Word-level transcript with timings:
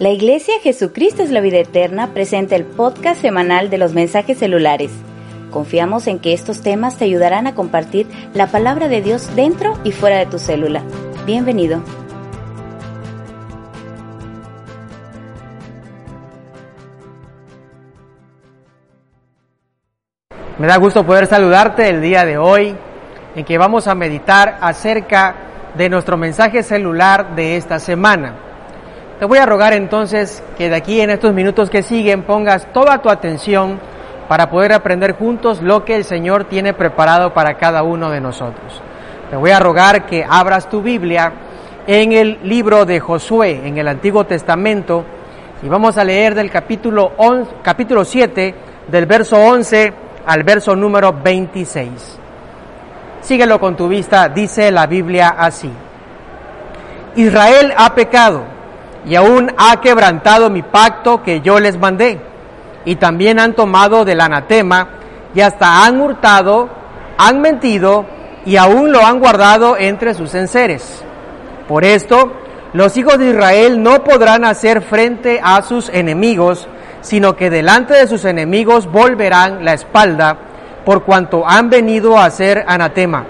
La 0.00 0.10
Iglesia 0.10 0.54
Jesucristo 0.62 1.24
es 1.24 1.32
la 1.32 1.40
vida 1.40 1.58
eterna 1.58 2.14
presenta 2.14 2.54
el 2.54 2.62
podcast 2.62 3.20
semanal 3.20 3.68
de 3.68 3.78
los 3.78 3.94
mensajes 3.94 4.38
celulares. 4.38 4.92
Confiamos 5.50 6.06
en 6.06 6.20
que 6.20 6.32
estos 6.32 6.62
temas 6.62 6.96
te 6.98 7.04
ayudarán 7.04 7.48
a 7.48 7.56
compartir 7.56 8.06
la 8.32 8.46
palabra 8.46 8.86
de 8.86 9.02
Dios 9.02 9.34
dentro 9.34 9.76
y 9.82 9.90
fuera 9.90 10.18
de 10.18 10.26
tu 10.26 10.38
célula. 10.38 10.84
Bienvenido. 11.26 11.82
Me 20.60 20.68
da 20.68 20.76
gusto 20.76 21.04
poder 21.04 21.26
saludarte 21.26 21.88
el 21.88 22.00
día 22.00 22.24
de 22.24 22.38
hoy 22.38 22.76
en 23.34 23.44
que 23.44 23.58
vamos 23.58 23.88
a 23.88 23.96
meditar 23.96 24.58
acerca 24.60 25.34
de 25.76 25.88
nuestro 25.88 26.16
mensaje 26.16 26.62
celular 26.62 27.34
de 27.34 27.56
esta 27.56 27.80
semana. 27.80 28.47
Te 29.18 29.24
voy 29.24 29.38
a 29.38 29.46
rogar 29.46 29.72
entonces 29.72 30.44
que 30.56 30.70
de 30.70 30.76
aquí 30.76 31.00
en 31.00 31.10
estos 31.10 31.34
minutos 31.34 31.70
que 31.70 31.82
siguen 31.82 32.22
pongas 32.22 32.72
toda 32.72 32.98
tu 32.98 33.10
atención 33.10 33.80
para 34.28 34.48
poder 34.48 34.72
aprender 34.72 35.16
juntos 35.16 35.60
lo 35.60 35.84
que 35.84 35.96
el 35.96 36.04
Señor 36.04 36.44
tiene 36.44 36.72
preparado 36.72 37.34
para 37.34 37.54
cada 37.54 37.82
uno 37.82 38.10
de 38.10 38.20
nosotros. 38.20 38.80
Te 39.28 39.34
voy 39.34 39.50
a 39.50 39.58
rogar 39.58 40.06
que 40.06 40.24
abras 40.28 40.68
tu 40.68 40.82
Biblia 40.82 41.32
en 41.88 42.12
el 42.12 42.38
libro 42.44 42.84
de 42.84 43.00
Josué, 43.00 43.62
en 43.64 43.78
el 43.78 43.88
Antiguo 43.88 44.24
Testamento, 44.24 45.04
y 45.64 45.68
vamos 45.68 45.98
a 45.98 46.04
leer 46.04 46.36
del 46.36 46.48
capítulo, 46.48 47.14
capítulo 47.60 48.04
7, 48.04 48.54
del 48.86 49.06
verso 49.06 49.36
11 49.36 49.92
al 50.26 50.44
verso 50.44 50.76
número 50.76 51.12
26. 51.12 52.18
Síguelo 53.22 53.58
con 53.58 53.74
tu 53.74 53.88
vista, 53.88 54.28
dice 54.28 54.70
la 54.70 54.86
Biblia 54.86 55.30
así. 55.36 55.72
Israel 57.16 57.74
ha 57.76 57.92
pecado 57.96 58.57
y 59.08 59.16
aún 59.16 59.52
ha 59.56 59.80
quebrantado 59.80 60.50
mi 60.50 60.62
pacto 60.62 61.22
que 61.22 61.40
yo 61.40 61.58
les 61.60 61.78
mandé. 61.78 62.20
Y 62.84 62.96
también 62.96 63.38
han 63.38 63.54
tomado 63.54 64.04
del 64.04 64.20
anatema 64.20 64.88
y 65.34 65.40
hasta 65.40 65.84
han 65.84 66.00
hurtado, 66.00 66.68
han 67.16 67.40
mentido 67.40 68.04
y 68.44 68.56
aún 68.56 68.92
lo 68.92 69.04
han 69.04 69.18
guardado 69.18 69.76
entre 69.78 70.14
sus 70.14 70.34
enseres. 70.34 71.02
Por 71.66 71.84
esto, 71.84 72.32
los 72.74 72.96
hijos 72.98 73.18
de 73.18 73.30
Israel 73.30 73.82
no 73.82 74.04
podrán 74.04 74.44
hacer 74.44 74.82
frente 74.82 75.40
a 75.42 75.62
sus 75.62 75.88
enemigos, 75.88 76.68
sino 77.00 77.34
que 77.34 77.50
delante 77.50 77.94
de 77.94 78.06
sus 78.06 78.26
enemigos 78.26 78.90
volverán 78.90 79.64
la 79.64 79.72
espalda, 79.72 80.36
por 80.84 81.04
cuanto 81.04 81.46
han 81.46 81.70
venido 81.70 82.18
a 82.18 82.26
hacer 82.26 82.64
anatema. 82.66 83.24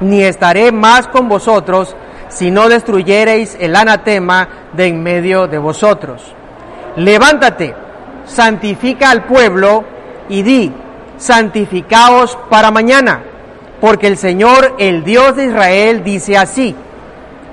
Ni 0.00 0.22
estaré 0.22 0.72
más 0.72 1.08
con 1.08 1.28
vosotros, 1.28 1.96
si 2.30 2.50
no 2.50 2.68
destruyereis 2.68 3.56
el 3.60 3.76
anatema 3.76 4.48
de 4.72 4.86
en 4.86 5.02
medio 5.02 5.46
de 5.46 5.58
vosotros. 5.58 6.22
Levántate, 6.96 7.74
santifica 8.26 9.10
al 9.10 9.24
pueblo 9.24 9.84
y 10.28 10.42
di, 10.42 10.72
santificaos 11.18 12.38
para 12.48 12.70
mañana, 12.70 13.22
porque 13.80 14.06
el 14.06 14.16
Señor, 14.16 14.76
el 14.78 15.04
Dios 15.04 15.36
de 15.36 15.46
Israel, 15.46 16.02
dice 16.04 16.36
así, 16.36 16.74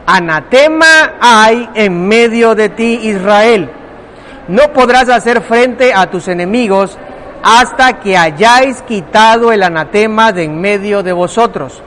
anatema 0.06 1.16
hay 1.20 1.70
en 1.74 2.08
medio 2.08 2.56
de 2.56 2.70
ti, 2.70 3.00
Israel. 3.04 3.70
No 4.48 4.72
podrás 4.74 5.10
hacer 5.10 5.42
frente 5.42 5.94
a 5.94 6.10
tus 6.10 6.28
enemigos 6.28 6.98
hasta 7.44 8.00
que 8.00 8.18
hayáis 8.18 8.82
quitado 8.84 9.52
el 9.52 9.64
anatema 9.64 10.32
de 10.32 10.44
en 10.44 10.60
medio 10.60 11.04
de 11.04 11.12
vosotros. 11.14 11.82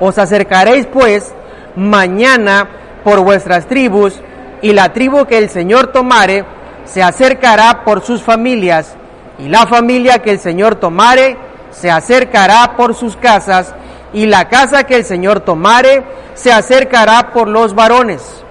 Os 0.00 0.18
acercaréis 0.18 0.86
pues 0.86 1.34
mañana 1.76 2.68
por 3.02 3.20
vuestras 3.20 3.66
tribus, 3.66 4.14
y 4.62 4.72
la 4.72 4.92
tribu 4.92 5.26
que 5.26 5.38
el 5.38 5.50
Señor 5.50 5.88
tomare 5.88 6.44
se 6.84 7.02
acercará 7.02 7.84
por 7.84 8.02
sus 8.02 8.22
familias, 8.22 8.96
y 9.38 9.48
la 9.48 9.66
familia 9.66 10.20
que 10.20 10.30
el 10.30 10.38
Señor 10.38 10.76
tomare 10.76 11.36
se 11.70 11.90
acercará 11.90 12.76
por 12.76 12.94
sus 12.94 13.16
casas, 13.16 13.74
y 14.12 14.26
la 14.26 14.48
casa 14.48 14.84
que 14.84 14.96
el 14.96 15.04
Señor 15.04 15.40
tomare 15.40 16.04
se 16.34 16.52
acercará 16.52 17.32
por 17.32 17.48
los 17.48 17.74
varones. 17.74 18.44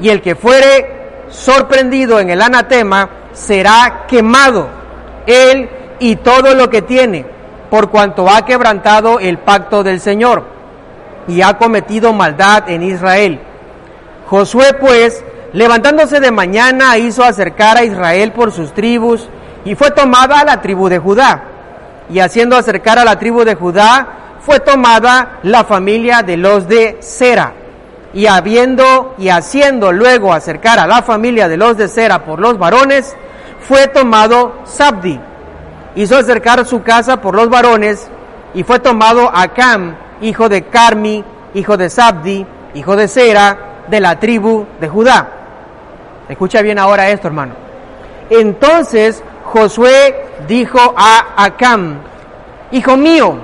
Y 0.00 0.08
el 0.08 0.22
que 0.22 0.34
fuere 0.34 1.22
sorprendido 1.28 2.18
en 2.20 2.30
el 2.30 2.40
anatema 2.42 3.10
será 3.32 4.06
quemado, 4.08 4.68
él 5.26 5.68
y 5.98 6.16
todo 6.16 6.54
lo 6.54 6.70
que 6.70 6.82
tiene, 6.82 7.26
por 7.70 7.90
cuanto 7.90 8.28
ha 8.28 8.44
quebrantado 8.44 9.20
el 9.20 9.38
pacto 9.38 9.82
del 9.82 10.00
Señor 10.00 10.53
y 11.28 11.42
ha 11.42 11.58
cometido 11.58 12.12
maldad 12.12 12.68
en 12.68 12.82
Israel. 12.82 13.40
Josué 14.28 14.74
pues, 14.80 15.22
levantándose 15.52 16.20
de 16.20 16.30
mañana, 16.30 16.98
hizo 16.98 17.24
acercar 17.24 17.76
a 17.76 17.84
Israel 17.84 18.32
por 18.32 18.52
sus 18.52 18.72
tribus 18.72 19.28
y 19.64 19.74
fue 19.74 19.90
tomada 19.90 20.44
la 20.44 20.60
tribu 20.60 20.88
de 20.88 20.98
Judá. 20.98 21.44
Y 22.10 22.18
haciendo 22.18 22.56
acercar 22.56 22.98
a 22.98 23.04
la 23.04 23.18
tribu 23.18 23.44
de 23.44 23.54
Judá, 23.54 24.06
fue 24.40 24.60
tomada 24.60 25.38
la 25.42 25.64
familia 25.64 26.22
de 26.22 26.36
los 26.36 26.68
de 26.68 26.98
Sera. 27.00 27.54
Y 28.12 28.26
habiendo 28.26 29.14
y 29.18 29.30
haciendo 29.30 29.90
luego 29.90 30.32
acercar 30.32 30.78
a 30.78 30.86
la 30.86 31.02
familia 31.02 31.48
de 31.48 31.56
los 31.56 31.76
de 31.76 31.88
Sera 31.88 32.24
por 32.24 32.40
los 32.40 32.58
varones, 32.58 33.16
fue 33.60 33.88
tomado 33.88 34.52
Sabdi. 34.64 35.18
Hizo 35.96 36.16
acercar 36.16 36.64
su 36.66 36.82
casa 36.82 37.20
por 37.20 37.34
los 37.34 37.48
varones 37.48 38.08
y 38.52 38.62
fue 38.62 38.78
tomado 38.78 39.30
Acam, 39.34 39.96
hijo 40.20 40.48
de 40.48 40.62
Carmi, 40.64 41.24
hijo 41.54 41.76
de 41.76 41.90
Sabdi, 41.90 42.46
hijo 42.74 42.96
de 42.96 43.08
Sera, 43.08 43.58
de 43.88 44.00
la 44.00 44.18
tribu 44.18 44.66
de 44.80 44.88
Judá. 44.88 45.28
Escucha 46.28 46.62
bien 46.62 46.78
ahora 46.78 47.10
esto, 47.10 47.28
hermano. 47.28 47.54
Entonces 48.30 49.22
Josué 49.44 50.26
dijo 50.48 50.94
a 50.96 51.44
Acam, 51.44 51.98
Hijo 52.72 52.96
mío, 52.96 53.36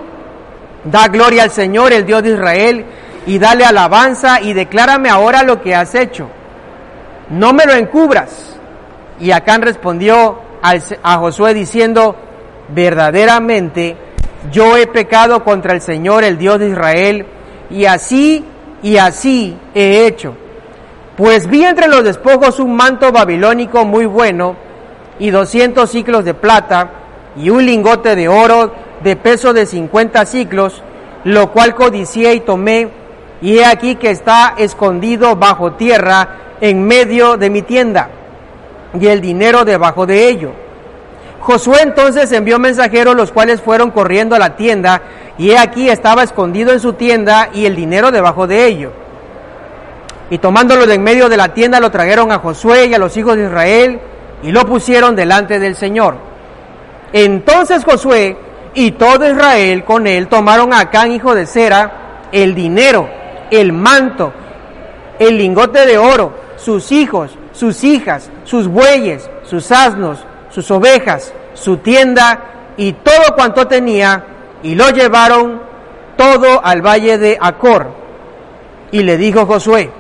da 0.85 1.07
gloria 1.09 1.45
al 1.45 1.51
Señor, 1.51 1.93
el 1.93 2.05
Dios 2.05 2.23
de 2.23 2.31
Israel, 2.31 2.85
y 3.27 3.39
dale 3.39 3.65
alabanza 3.65 4.41
y 4.41 4.55
declárame 4.55 5.09
ahora 5.09 5.43
lo 5.43 5.61
que 5.61 5.75
has 5.75 5.95
hecho. 5.95 6.29
No 7.29 7.53
me 7.53 7.65
lo 7.65 7.75
encubras. 7.75 8.57
Y 9.21 9.31
Acán 9.31 9.63
respondió 9.63 10.41
a 10.63 11.17
Josué 11.19 11.55
diciendo, 11.55 12.17
verdaderamente 12.69 13.97
yo 14.53 14.77
he 14.77 14.87
pecado 14.87 15.45
contra 15.45 15.75
el 15.75 15.81
Señor, 15.81 16.25
el 16.25 16.39
Dios 16.39 16.59
de 16.59 16.71
Israel, 16.71 17.27
y 17.71 17.85
así 17.85 18.45
y 18.83 18.97
así 18.97 19.57
he 19.75 20.07
hecho. 20.07 20.35
Pues 21.17 21.49
vi 21.49 21.65
entre 21.65 21.89
los 21.89 22.03
despojos 22.03 22.59
un 22.61 22.75
manto 22.75 23.13
babilónico 23.13 23.85
muy 23.85 24.07
bueno, 24.07 24.57
y 25.19 25.31
doscientos 25.31 25.91
ciclos 25.91 26.25
de 26.25 26.35
plata, 26.35 26.91
y 27.37 27.51
un 27.51 27.65
lingote 27.65 28.17
de 28.17 28.29
oro 28.29 28.73
de 29.03 29.17
peso 29.17 29.53
de 29.53 29.67
cincuenta 29.67 30.25
ciclos, 30.25 30.83
lo 31.25 31.53
cual 31.53 31.75
codicié 31.75 32.35
y 32.35 32.41
tomé, 32.41 32.89
y 33.43 33.59
he 33.59 33.65
aquí 33.67 33.97
que 33.97 34.11
está 34.11 34.55
escondido 34.57 35.37
bajo 35.37 35.73
tierra 35.73 36.57
en 36.61 36.83
medio 36.87 37.37
de 37.37 37.51
mi 37.51 37.63
tienda, 37.63 38.09
y 38.99 39.07
el 39.07 39.21
dinero 39.21 39.65
debajo 39.65 40.07
de 40.07 40.29
ello 40.29 40.53
Josué 41.41 41.79
entonces 41.83 42.31
envió 42.33 42.59
mensajeros 42.59 43.17
los 43.17 43.33
cuales 43.33 43.63
fueron 43.63 43.91
corriendo 43.91 44.37
a 44.37 44.39
la 44.39 44.57
tienda 44.57 45.03
y 45.39 45.51
he 45.51 45.59
aquí 45.59 45.89
estaba 45.89 46.23
escondido 46.23 46.73
en 46.73 46.81
su 46.81 46.93
tienda 46.93 47.49
y 47.55 47.65
el 47.65 47.75
dinero 47.75 48.11
debajo 48.11 48.47
de 48.47 48.67
ello. 48.67 48.93
Y 50.29 50.39
tomándolo 50.39 50.87
de 50.87 50.95
en 50.95 51.03
medio 51.03 51.29
de 51.29 51.39
la 51.39 51.55
tienda 51.55 51.81
lo 51.81 51.91
trajeron 51.91 52.31
a 52.31 52.39
Josué 52.39 52.87
y 52.87 52.95
a 52.95 52.99
los 52.99 53.17
hijos 53.17 53.37
de 53.37 53.45
Israel 53.45 54.01
y 54.43 54.53
lo 54.53 54.67
pusieron 54.67 55.17
delante 55.17 55.59
del 55.59 55.77
Señor. 55.77 56.17
Entonces 57.13 57.85
Josué 57.85 58.37
y 58.75 58.93
todo 58.93 59.29
Israel 59.29 59.85
con 59.85 60.07
él 60.07 60.29
tomaron 60.29 60.75
a 60.75 60.81
Acán, 60.81 61.11
hijo 61.11 61.35
de 61.35 61.47
Sera, 61.47 62.29
el 62.33 62.55
dinero, 62.55 63.09
el 63.51 63.73
manto, 63.73 64.33
el 65.19 65.39
lingote 65.39 65.87
de 65.87 65.99
oro, 65.99 66.35
sus 66.57 66.93
hijos, 66.93 67.33
sus 67.53 67.83
hijas, 67.83 68.31
sus 68.45 68.69
bueyes, 68.69 69.29
sus 69.43 69.73
asnos, 69.73 70.25
sus 70.51 70.71
ovejas, 70.71 71.33
su 71.55 71.79
tienda 71.79 72.73
y 72.77 72.93
todo 72.93 73.35
cuanto 73.35 73.67
tenía, 73.67 74.25
y 74.63 74.75
lo 74.75 74.91
llevaron 74.91 75.61
todo 76.17 76.65
al 76.65 76.83
valle 76.83 77.19
de 77.19 77.39
Acor. 77.41 77.89
Y 78.93 79.03
le 79.03 79.17
dijo 79.17 79.47
Josué, 79.47 79.91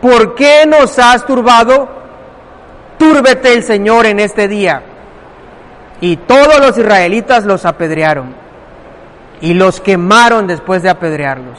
¿por 0.00 0.34
qué 0.34 0.64
nos 0.66 0.98
has 0.98 1.26
turbado? 1.26 1.88
Túrbete 2.98 3.52
el 3.52 3.62
Señor 3.62 4.06
en 4.06 4.20
este 4.20 4.48
día. 4.48 4.82
Y 6.00 6.16
todos 6.16 6.60
los 6.60 6.78
israelitas 6.78 7.44
los 7.44 7.66
apedrearon 7.66 8.34
y 9.40 9.54
los 9.54 9.80
quemaron 9.80 10.46
después 10.46 10.82
de 10.82 10.90
apedrearlos. 10.90 11.58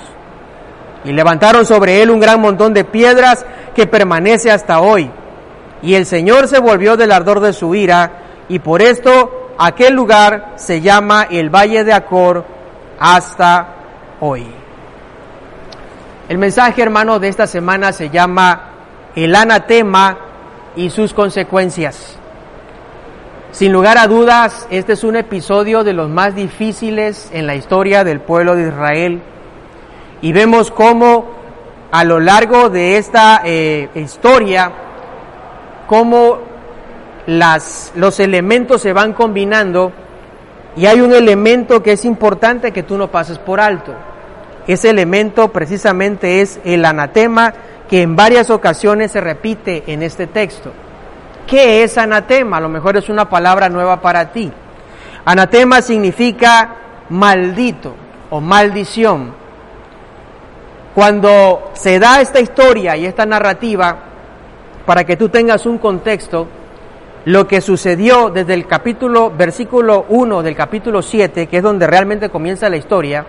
Y 1.04 1.12
levantaron 1.14 1.66
sobre 1.66 2.02
él 2.02 2.12
un 2.12 2.20
gran 2.20 2.40
montón 2.40 2.74
de 2.74 2.84
piedras 2.84 3.46
que 3.76 3.88
permanece 3.88 4.52
hasta 4.52 4.80
hoy. 4.80 5.10
Y 5.82 5.96
el 5.96 6.06
Señor 6.06 6.48
se 6.48 6.60
volvió 6.60 6.96
del 6.96 7.12
ardor 7.12 7.40
de 7.40 7.54
su 7.54 7.74
ira, 7.74 8.12
y 8.52 8.60
por 8.60 8.82
esto 8.82 9.54
aquel 9.58 9.94
lugar 9.94 10.56
se 10.58 10.82
llama 10.82 11.26
el 11.32 11.50
Valle 11.50 11.86
de 11.86 11.94
Acor 11.94 12.44
hasta 13.00 13.76
hoy. 14.20 14.46
El 16.28 16.38
mensaje, 16.38 16.82
hermano, 16.82 17.18
de 17.20 17.30
esta 17.30 17.48
semana 17.48 17.94
se 17.94 18.10
llama 18.10 18.72
el 19.16 19.34
anatema 19.38 20.18
y 20.76 20.90
sus 20.90 21.14
consecuencias. 21.14 22.18
Sin 23.54 23.72
lugar 23.72 23.98
a 23.98 24.08
dudas, 24.08 24.68
este 24.70 24.94
es 24.94 25.06
un 25.06 25.16
episodio 25.16 25.86
de 25.86 25.94
los 25.94 26.10
más 26.10 26.36
difíciles 26.36 27.30
en 27.32 27.48
la 27.48 27.56
historia 27.56 28.04
del 28.04 28.20
pueblo 28.20 28.58
de 28.58 28.68
Israel. 28.68 29.22
Y 30.22 30.34
vemos 30.34 30.72
cómo 30.72 31.26
a 31.90 32.04
lo 32.04 32.20
largo 32.20 32.70
de 32.70 32.98
esta 32.98 33.44
eh, 33.46 33.88
historia, 33.96 34.74
cómo 35.88 36.51
las, 37.28 37.92
los 37.96 38.20
elementos 38.20 38.82
se 38.82 38.94
van 38.94 39.14
combinando 39.14 39.92
y 40.76 40.86
hay 40.86 41.02
un 41.02 41.14
elemento 41.14 41.84
que 41.84 41.94
es 41.94 42.06
importante 42.06 42.72
que 42.72 42.84
tú 42.84 42.98
no 42.98 43.12
pases 43.12 43.38
por 43.38 43.60
alto. 43.60 43.94
Ese 44.68 44.90
elemento 44.90 45.50
precisamente 45.50 46.42
es 46.42 46.60
el 46.64 46.86
anatema 46.86 47.54
que 47.90 48.02
en 48.02 48.16
varias 48.16 48.50
ocasiones 48.50 49.12
se 49.12 49.20
repite 49.20 49.84
en 49.88 50.02
este 50.02 50.28
texto. 50.28 50.72
¿Qué 51.46 51.84
es 51.84 51.98
anatema? 51.98 52.58
A 52.58 52.62
lo 52.62 52.70
mejor 52.70 52.96
es 52.96 53.10
una 53.10 53.30
palabra 53.30 53.68
nueva 53.68 54.00
para 54.00 54.32
ti. 54.32 54.52
Anatema 55.26 55.82
significa 55.82 56.76
maldito 57.10 57.94
o 58.30 58.40
maldición. 58.40 59.34
Cuando 60.96 61.72
se 61.74 62.00
da 62.00 62.22
esta 62.22 62.40
historia 62.40 62.96
y 62.96 63.06
esta 63.06 63.26
narrativa, 63.26 63.98
para 64.86 65.04
que 65.04 65.18
tú 65.18 65.30
tengas 65.30 65.66
un 65.66 65.78
contexto, 65.78 66.48
lo 67.26 67.48
que 67.48 67.62
sucedió 67.62 68.30
desde 68.30 68.54
el 68.54 68.66
capítulo, 68.66 69.32
versículo 69.36 70.06
1 70.10 70.42
del 70.42 70.56
capítulo 70.56 71.02
7, 71.02 71.48
que 71.48 71.58
es 71.58 71.64
donde 71.64 71.86
realmente 71.86 72.30
comienza 72.30 72.70
la 72.70 72.78
historia, 72.78 73.26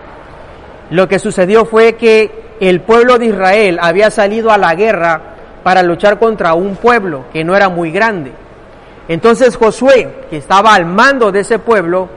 lo 0.89 1.07
que 1.07 1.19
sucedió 1.19 1.65
fue 1.65 1.93
que 1.93 2.55
el 2.59 2.81
pueblo 2.81 3.17
de 3.17 3.27
Israel 3.27 3.77
había 3.81 4.09
salido 4.09 4.51
a 4.51 4.57
la 4.57 4.73
guerra 4.73 5.21
para 5.63 5.83
luchar 5.83 6.19
contra 6.19 6.53
un 6.53 6.75
pueblo 6.75 7.25
que 7.31 7.43
no 7.43 7.55
era 7.55 7.69
muy 7.69 7.91
grande. 7.91 8.31
Entonces 9.07 9.55
Josué, 9.57 10.25
que 10.29 10.37
estaba 10.37 10.73
al 10.73 10.85
mando 10.85 11.31
de 11.31 11.41
ese 11.41 11.59
pueblo, 11.59 12.09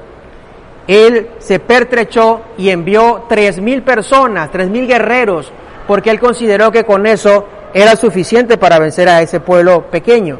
él 0.86 1.28
se 1.38 1.58
pertrechó 1.58 2.42
y 2.56 2.70
envió 2.70 3.24
tres 3.28 3.60
mil 3.60 3.82
personas, 3.82 4.50
tres 4.50 4.70
mil 4.70 4.86
guerreros, 4.86 5.52
porque 5.86 6.10
él 6.10 6.20
consideró 6.20 6.70
que 6.70 6.84
con 6.84 7.06
eso 7.06 7.46
era 7.74 7.96
suficiente 7.96 8.56
para 8.56 8.78
vencer 8.78 9.08
a 9.08 9.20
ese 9.20 9.40
pueblo 9.40 9.90
pequeño. 9.90 10.38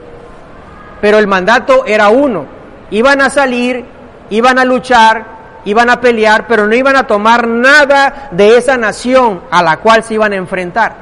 Pero 1.01 1.19
el 1.19 1.27
mandato 1.27 1.85
era 1.87 2.09
uno, 2.09 2.47
iban 2.91 3.21
a 3.21 3.31
salir, 3.31 3.85
iban 4.31 4.59
a 4.59 4.65
luchar, 4.65 5.37
iban 5.65 5.91
a 5.91 6.01
pelear, 6.01 6.47
pero 6.47 6.67
no 6.67 6.75
iban 6.75 6.97
a 6.97 7.07
tomar 7.07 7.47
nada 7.47 8.29
de 8.31 8.57
esa 8.57 8.77
nación 8.77 9.43
a 9.51 9.63
la 9.63 9.79
cual 9.79 10.03
se 10.03 10.15
iban 10.15 10.33
a 10.33 10.37
enfrentar. 10.37 10.97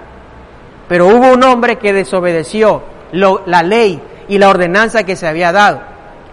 Pero 0.88 1.06
hubo 1.06 1.32
un 1.32 1.42
hombre 1.44 1.76
que 1.76 1.92
desobedeció 1.92 2.82
la 3.12 3.62
ley 3.62 4.02
y 4.28 4.38
la 4.38 4.48
ordenanza 4.48 5.04
que 5.04 5.16
se 5.16 5.28
había 5.28 5.52
dado, 5.52 5.80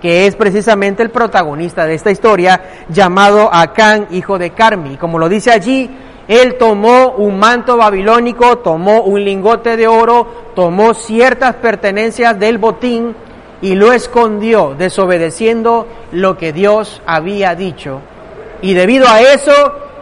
que 0.01 0.25
es 0.25 0.35
precisamente 0.35 1.03
el 1.03 1.11
protagonista 1.11 1.85
de 1.85 1.93
esta 1.93 2.09
historia, 2.11 2.61
llamado 2.89 3.53
Acán, 3.53 4.07
hijo 4.11 4.37
de 4.37 4.51
Carmi. 4.51 4.97
Como 4.97 5.19
lo 5.19 5.29
dice 5.29 5.51
allí, 5.51 5.89
él 6.27 6.55
tomó 6.57 7.11
un 7.17 7.37
manto 7.37 7.77
babilónico, 7.77 8.59
tomó 8.59 9.01
un 9.01 9.23
lingote 9.23 9.75
de 9.75 9.87
oro, 9.87 10.51
tomó 10.55 10.93
ciertas 10.93 11.55
pertenencias 11.55 12.39
del 12.39 12.57
botín 12.57 13.15
y 13.61 13.75
lo 13.75 13.93
escondió, 13.93 14.75
desobedeciendo 14.77 15.87
lo 16.11 16.37
que 16.37 16.53
Dios 16.53 17.01
había 17.05 17.55
dicho. 17.55 18.01
Y 18.61 18.73
debido 18.73 19.07
a 19.07 19.21
eso, 19.21 19.51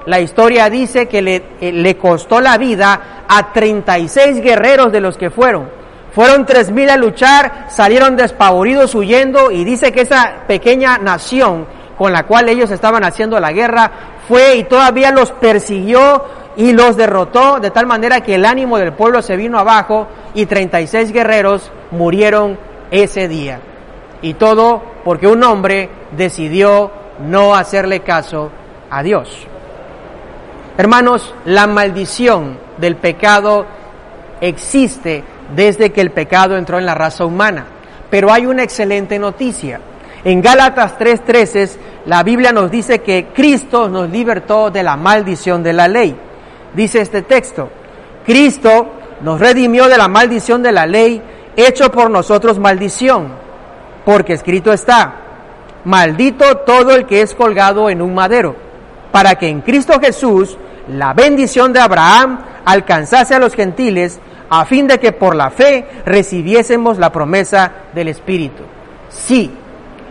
la 0.06 0.20
historia 0.20 0.70
dice 0.70 1.08
que 1.08 1.22
le, 1.22 1.44
eh, 1.60 1.72
le 1.72 1.98
costó 1.98 2.42
la 2.42 2.58
vida 2.58 3.26
a 3.28 3.52
36 3.52 4.42
guerreros 4.42 4.92
de 4.92 5.02
los 5.02 5.18
que 5.18 5.30
fueron. 5.30 5.70
Fueron 6.14 6.46
3.000 6.46 6.90
a 6.90 6.98
luchar, 6.98 7.66
salieron 7.70 8.16
despavoridos 8.16 8.96
huyendo 8.96 9.52
y 9.52 9.64
dice 9.64 9.92
que 9.92 10.02
esa 10.02 10.44
pequeña 10.48 10.98
nación 10.98 11.68
con 11.98 12.14
la 12.14 12.24
cual 12.24 12.50
ellos 12.50 12.72
estaban 12.72 13.04
haciendo 13.04 13.40
la 13.40 13.52
guerra 13.52 13.92
fue 14.28 14.56
y 14.56 14.64
todavía 14.64 15.12
los 15.12 15.32
persiguió 15.34 16.24
y 16.56 16.72
los 16.72 16.96
derrotó 16.96 17.60
de 17.60 17.72
tal 17.72 17.86
manera 17.86 18.22
que 18.22 18.36
el 18.36 18.46
ánimo 18.46 18.78
del 18.78 18.94
pueblo 18.94 19.22
se 19.22 19.36
vino 19.36 19.60
abajo 19.60 20.08
y 20.34 20.46
36 20.46 21.12
guerreros 21.12 21.72
murieron 21.92 22.58
ese 22.92 23.28
día. 23.28 23.60
Y 24.22 24.34
todo 24.34 24.82
porque 25.04 25.28
un 25.28 25.44
hombre 25.44 25.90
decidió 26.16 26.92
no 27.20 27.56
hacerle 27.56 28.02
caso 28.02 28.52
a 28.90 29.04
Dios. 29.04 29.48
Hermanos, 30.78 31.34
la 31.46 31.68
maldición 31.68 32.58
del 32.78 32.96
pecado 32.96 33.66
existe 34.42 35.24
desde 35.56 35.92
que 35.92 36.02
el 36.02 36.12
pecado 36.12 36.58
entró 36.58 36.78
en 36.78 36.86
la 36.86 36.96
raza 36.96 37.26
humana. 37.26 37.66
Pero 38.10 38.32
hay 38.32 38.46
una 38.46 38.64
excelente 38.64 39.20
noticia. 39.20 39.80
En 40.24 40.42
Gálatas 40.42 40.98
3:13 40.98 41.78
la 42.06 42.24
Biblia 42.24 42.52
nos 42.52 42.72
dice 42.72 43.00
que 43.00 43.28
Cristo 43.28 43.90
nos 43.90 44.10
libertó 44.10 44.72
de 44.72 44.84
la 44.84 44.96
maldición 44.96 45.62
de 45.62 45.74
la 45.74 45.88
ley. 45.88 46.16
Dice 46.74 47.02
este 47.02 47.24
texto, 47.24 47.70
Cristo 48.26 48.94
nos 49.22 49.40
redimió 49.40 49.88
de 49.88 49.98
la 49.98 50.08
maldición 50.08 50.64
de 50.64 50.72
la 50.72 50.86
ley, 50.86 51.22
hecho 51.56 51.92
por 51.92 52.10
nosotros 52.10 52.60
maldición, 52.60 53.30
porque 54.06 54.34
escrito 54.34 54.72
está, 54.74 55.14
maldito 55.86 56.58
todo 56.60 56.96
el 56.96 57.06
que 57.06 57.22
es 57.22 57.34
colgado 57.34 57.90
en 57.90 58.02
un 58.02 58.14
madero, 58.14 58.56
para 59.12 59.36
que 59.36 59.48
en 59.48 59.62
Cristo 59.62 60.00
Jesús 60.00 60.58
la 60.88 61.14
bendición 61.14 61.74
de 61.74 61.80
Abraham 61.80 62.40
alcanzase 62.66 63.36
a 63.36 63.40
los 63.40 63.54
gentiles 63.54 64.20
a 64.50 64.66
fin 64.66 64.88
de 64.88 65.00
que 65.00 65.12
por 65.12 65.36
la 65.36 65.52
fe 65.52 65.88
recibiésemos 66.06 66.98
la 66.98 67.12
promesa 67.12 67.72
del 67.94 68.08
Espíritu. 68.08 68.64
Sí, 69.10 69.52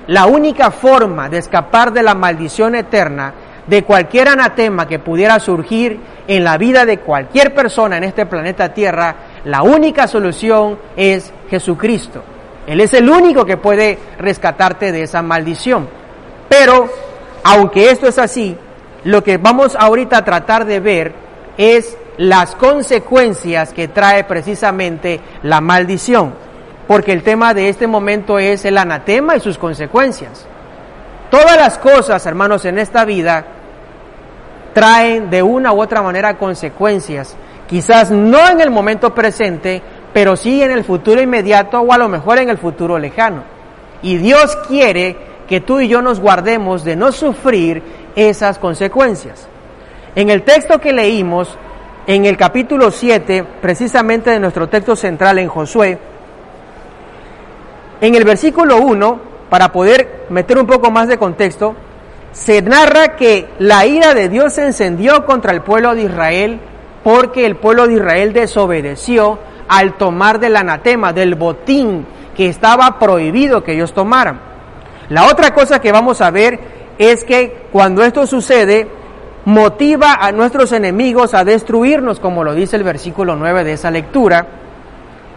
la 0.06 0.26
única 0.26 0.70
forma 0.70 1.28
de 1.28 1.38
escapar 1.38 1.92
de 1.92 2.02
la 2.02 2.14
maldición 2.14 2.74
eterna 2.74 3.34
de 3.66 3.84
cualquier 3.84 4.28
anatema 4.28 4.88
que 4.88 4.98
pudiera 4.98 5.38
surgir 5.38 6.00
en 6.26 6.44
la 6.44 6.56
vida 6.56 6.86
de 6.86 7.00
cualquier 7.00 7.54
persona 7.54 7.98
en 7.98 8.04
este 8.04 8.24
planeta 8.26 8.72
Tierra, 8.72 9.14
la 9.45 9.62
única 9.62 10.07
solución 10.07 10.78
es 10.97 11.33
Jesucristo. 11.50 12.23
Él 12.66 12.80
es 12.80 12.92
el 12.95 13.09
único 13.09 13.45
que 13.47 13.57
puede 13.57 13.99
rescatarte 14.18 14.92
de 14.92 15.02
esa 15.02 15.23
maldición. 15.23 15.88
Pero, 16.49 16.88
aunque 17.45 17.90
esto 17.90 18.07
es 18.07 18.18
así, 18.18 18.57
lo 19.04 19.23
que 19.23 19.38
vamos 19.38 19.76
ahorita 19.78 20.18
a 20.18 20.25
tratar 20.25 20.66
de 20.66 20.80
ver 20.80 21.14
es 21.57 21.97
las 22.18 22.54
consecuencias 22.57 23.73
que 23.73 23.88
trae 23.88 24.25
precisamente 24.25 25.21
la 25.42 25.61
maldición, 25.61 26.35
porque 26.87 27.12
el 27.12 27.23
tema 27.23 27.54
de 27.54 27.68
este 27.68 27.87
momento 27.87 28.38
es 28.38 28.64
el 28.64 28.76
anatema 28.76 29.37
y 29.37 29.40
sus 29.40 29.57
consecuencias. 29.57 30.47
Todas 31.30 31.57
las 31.57 31.78
cosas, 31.78 32.25
hermanos, 32.26 32.64
en 32.64 32.78
esta 32.78 33.04
vida 33.04 33.47
traen 34.73 35.30
de 35.30 35.42
una 35.42 35.73
u 35.73 35.80
otra 35.80 36.02
manera 36.02 36.37
consecuencias, 36.38 37.37
quizás 37.68 38.10
no 38.10 38.48
en 38.48 38.60
el 38.60 38.70
momento 38.70 39.14
presente, 39.14 39.80
pero 40.12 40.37
sí 40.37 40.62
en 40.62 40.72
el 40.72 40.84
futuro 40.84 41.20
inmediato 41.20 41.80
o 41.80 41.92
a 41.92 41.98
lo 41.98 42.08
mejor 42.08 42.38
en 42.38 42.48
el 42.48 42.58
futuro 42.58 42.98
lejano. 42.98 43.44
Y 44.02 44.16
Dios 44.16 44.56
quiere 44.66 45.16
que 45.48 45.60
tú 45.60 45.80
y 45.80 45.88
yo 45.88 46.02
nos 46.02 46.20
guardemos 46.20 46.82
de 46.82 46.96
no 46.96 47.12
sufrir 47.12 47.82
esas 48.16 48.58
consecuencias. 48.58 49.46
En 50.14 50.30
el 50.30 50.42
texto 50.42 50.80
que 50.80 50.92
leímos, 50.92 51.56
en 52.06 52.25
el 52.25 52.37
capítulo 52.37 52.90
7, 52.90 53.44
precisamente 53.60 54.30
de 54.30 54.40
nuestro 54.40 54.68
texto 54.68 54.96
central 54.96 55.38
en 55.38 55.48
Josué, 55.48 55.98
en 58.00 58.14
el 58.14 58.25
versículo 58.25 58.78
1, 58.78 59.20
para 59.50 59.72
poder 59.72 60.26
meter 60.30 60.58
un 60.58 60.66
poco 60.66 60.90
más 60.90 61.08
de 61.08 61.18
contexto, 61.18 61.75
se 62.32 62.62
narra 62.62 63.16
que 63.16 63.48
la 63.58 63.87
ira 63.87 64.14
de 64.14 64.28
Dios 64.28 64.54
se 64.54 64.66
encendió 64.66 65.25
contra 65.26 65.52
el 65.52 65.62
pueblo 65.62 65.94
de 65.94 66.02
Israel 66.02 66.60
porque 67.02 67.46
el 67.46 67.56
pueblo 67.56 67.86
de 67.86 67.94
Israel 67.94 68.32
desobedeció 68.32 69.38
al 69.68 69.96
tomar 69.96 70.40
del 70.40 70.56
anatema, 70.56 71.12
del 71.12 71.34
botín 71.34 72.06
que 72.36 72.48
estaba 72.48 72.98
prohibido 72.98 73.62
que 73.62 73.72
ellos 73.72 73.92
tomaran. 73.92 74.40
La 75.08 75.26
otra 75.26 75.52
cosa 75.54 75.80
que 75.80 75.92
vamos 75.92 76.20
a 76.20 76.30
ver 76.30 76.58
es 76.98 77.24
que 77.24 77.66
cuando 77.72 78.02
esto 78.02 78.26
sucede, 78.26 78.88
motiva 79.44 80.14
a 80.20 80.32
nuestros 80.32 80.72
enemigos 80.72 81.32
a 81.32 81.44
destruirnos, 81.44 82.20
como 82.20 82.44
lo 82.44 82.54
dice 82.54 82.76
el 82.76 82.82
versículo 82.82 83.36
9 83.36 83.64
de 83.64 83.72
esa 83.72 83.90
lectura. 83.90 84.46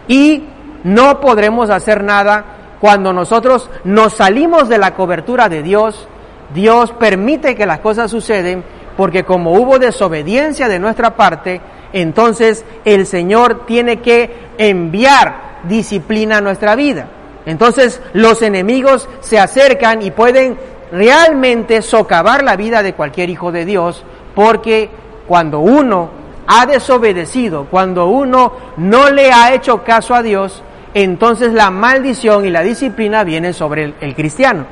Y 0.08 0.44
no 0.84 1.20
podremos 1.20 1.70
hacer 1.70 2.04
nada 2.04 2.76
cuando 2.80 3.12
nosotros 3.12 3.70
nos 3.84 4.14
salimos 4.14 4.68
de 4.68 4.78
la 4.78 4.94
cobertura 4.94 5.48
de 5.48 5.62
Dios. 5.62 6.08
Dios 6.52 6.92
permite 6.92 7.54
que 7.54 7.64
las 7.64 7.78
cosas 7.78 8.10
suceden 8.10 8.64
porque 8.96 9.24
como 9.24 9.52
hubo 9.52 9.78
desobediencia 9.78 10.68
de 10.68 10.78
nuestra 10.78 11.16
parte, 11.16 11.60
entonces 11.92 12.64
el 12.84 13.06
Señor 13.06 13.66
tiene 13.66 14.00
que 14.00 14.30
enviar 14.58 15.62
disciplina 15.64 16.38
a 16.38 16.40
nuestra 16.40 16.74
vida. 16.74 17.08
Entonces 17.46 18.00
los 18.12 18.42
enemigos 18.42 19.08
se 19.20 19.38
acercan 19.38 20.02
y 20.02 20.10
pueden 20.10 20.56
realmente 20.92 21.82
socavar 21.82 22.44
la 22.44 22.56
vida 22.56 22.82
de 22.82 22.94
cualquier 22.94 23.30
hijo 23.30 23.50
de 23.50 23.64
Dios, 23.64 24.04
porque 24.34 24.90
cuando 25.26 25.60
uno 25.60 26.10
ha 26.46 26.66
desobedecido, 26.66 27.66
cuando 27.70 28.06
uno 28.06 28.52
no 28.76 29.10
le 29.10 29.32
ha 29.32 29.54
hecho 29.54 29.82
caso 29.82 30.14
a 30.14 30.22
Dios, 30.22 30.62
entonces 30.94 31.52
la 31.52 31.70
maldición 31.70 32.44
y 32.44 32.50
la 32.50 32.62
disciplina 32.62 33.24
vienen 33.24 33.54
sobre 33.54 33.84
el, 33.84 33.94
el 34.00 34.14
cristiano. 34.14 34.66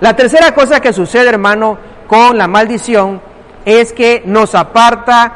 La 0.00 0.14
tercera 0.14 0.52
cosa 0.52 0.80
que 0.80 0.92
sucede, 0.92 1.28
hermano, 1.28 1.78
con 2.06 2.36
la 2.38 2.48
maldición 2.48 3.20
es 3.68 3.92
que 3.92 4.22
nos 4.24 4.54
aparta 4.54 5.30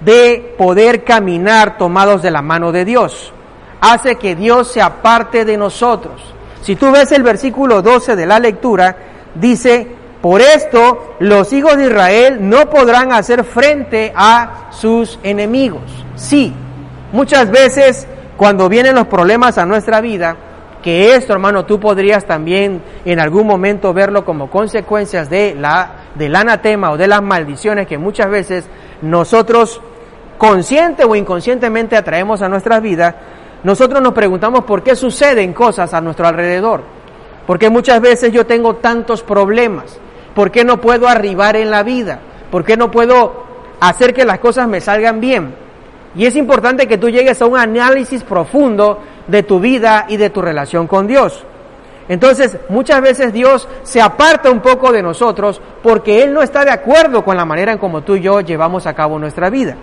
de 0.00 0.54
poder 0.56 1.02
caminar 1.02 1.76
tomados 1.76 2.22
de 2.22 2.30
la 2.30 2.40
mano 2.40 2.70
de 2.70 2.84
Dios. 2.84 3.32
Hace 3.80 4.14
que 4.14 4.36
Dios 4.36 4.70
se 4.70 4.80
aparte 4.80 5.44
de 5.44 5.56
nosotros. 5.56 6.22
Si 6.60 6.76
tú 6.76 6.92
ves 6.92 7.10
el 7.10 7.24
versículo 7.24 7.82
12 7.82 8.14
de 8.14 8.26
la 8.26 8.38
lectura, 8.38 8.96
dice, 9.34 9.88
por 10.20 10.40
esto 10.40 11.16
los 11.18 11.52
hijos 11.52 11.76
de 11.76 11.86
Israel 11.86 12.48
no 12.48 12.70
podrán 12.70 13.10
hacer 13.10 13.42
frente 13.42 14.12
a 14.14 14.68
sus 14.70 15.18
enemigos. 15.24 15.82
Sí, 16.14 16.54
muchas 17.10 17.50
veces 17.50 18.06
cuando 18.36 18.68
vienen 18.68 18.94
los 18.94 19.08
problemas 19.08 19.58
a 19.58 19.66
nuestra 19.66 20.00
vida, 20.00 20.36
que 20.80 21.16
esto, 21.16 21.32
hermano, 21.32 21.64
tú 21.64 21.80
podrías 21.80 22.24
también 22.24 22.82
en 23.04 23.18
algún 23.18 23.48
momento 23.48 23.92
verlo 23.92 24.24
como 24.24 24.48
consecuencias 24.48 25.28
de 25.28 25.56
la, 25.56 26.01
del 26.14 26.36
anatema 26.36 26.90
o 26.90 26.96
de 26.96 27.06
las 27.06 27.22
maldiciones 27.22 27.86
que 27.86 27.98
muchas 27.98 28.30
veces 28.30 28.66
nosotros 29.00 29.80
consciente 30.38 31.04
o 31.04 31.14
inconscientemente 31.14 31.96
atraemos 31.96 32.42
a 32.42 32.48
nuestra 32.48 32.80
vida, 32.80 33.16
nosotros 33.64 34.02
nos 34.02 34.12
preguntamos 34.12 34.64
por 34.64 34.82
qué 34.82 34.96
suceden 34.96 35.52
cosas 35.52 35.94
a 35.94 36.00
nuestro 36.00 36.26
alrededor. 36.26 36.82
¿Por 37.46 37.58
qué 37.58 37.70
muchas 37.70 38.00
veces 38.00 38.32
yo 38.32 38.46
tengo 38.46 38.76
tantos 38.76 39.22
problemas? 39.22 39.98
¿Por 40.34 40.50
qué 40.50 40.64
no 40.64 40.80
puedo 40.80 41.08
arribar 41.08 41.56
en 41.56 41.70
la 41.70 41.82
vida? 41.82 42.20
¿Por 42.50 42.64
qué 42.64 42.76
no 42.76 42.90
puedo 42.90 43.44
hacer 43.80 44.14
que 44.14 44.24
las 44.24 44.38
cosas 44.38 44.68
me 44.68 44.80
salgan 44.80 45.20
bien? 45.20 45.54
Y 46.14 46.26
es 46.26 46.36
importante 46.36 46.86
que 46.86 46.98
tú 46.98 47.08
llegues 47.08 47.40
a 47.40 47.46
un 47.46 47.56
análisis 47.56 48.22
profundo 48.22 49.00
de 49.26 49.42
tu 49.42 49.60
vida 49.60 50.06
y 50.08 50.16
de 50.16 50.30
tu 50.30 50.42
relación 50.42 50.86
con 50.86 51.06
Dios. 51.06 51.44
Entonces, 52.08 52.58
muchas 52.68 53.00
veces 53.00 53.32
Dios 53.32 53.68
se 53.82 54.00
aparta 54.00 54.50
un 54.50 54.60
poco 54.60 54.92
de 54.92 55.02
nosotros 55.02 55.60
porque 55.82 56.22
Él 56.22 56.32
no 56.32 56.42
está 56.42 56.64
de 56.64 56.70
acuerdo 56.70 57.24
con 57.24 57.36
la 57.36 57.44
manera 57.44 57.72
en 57.72 57.78
como 57.78 58.02
tú 58.02 58.16
y 58.16 58.22
yo 58.22 58.40
llevamos 58.40 58.86
a 58.86 58.94
cabo 58.94 59.18
nuestra 59.18 59.50
vida. 59.50 59.76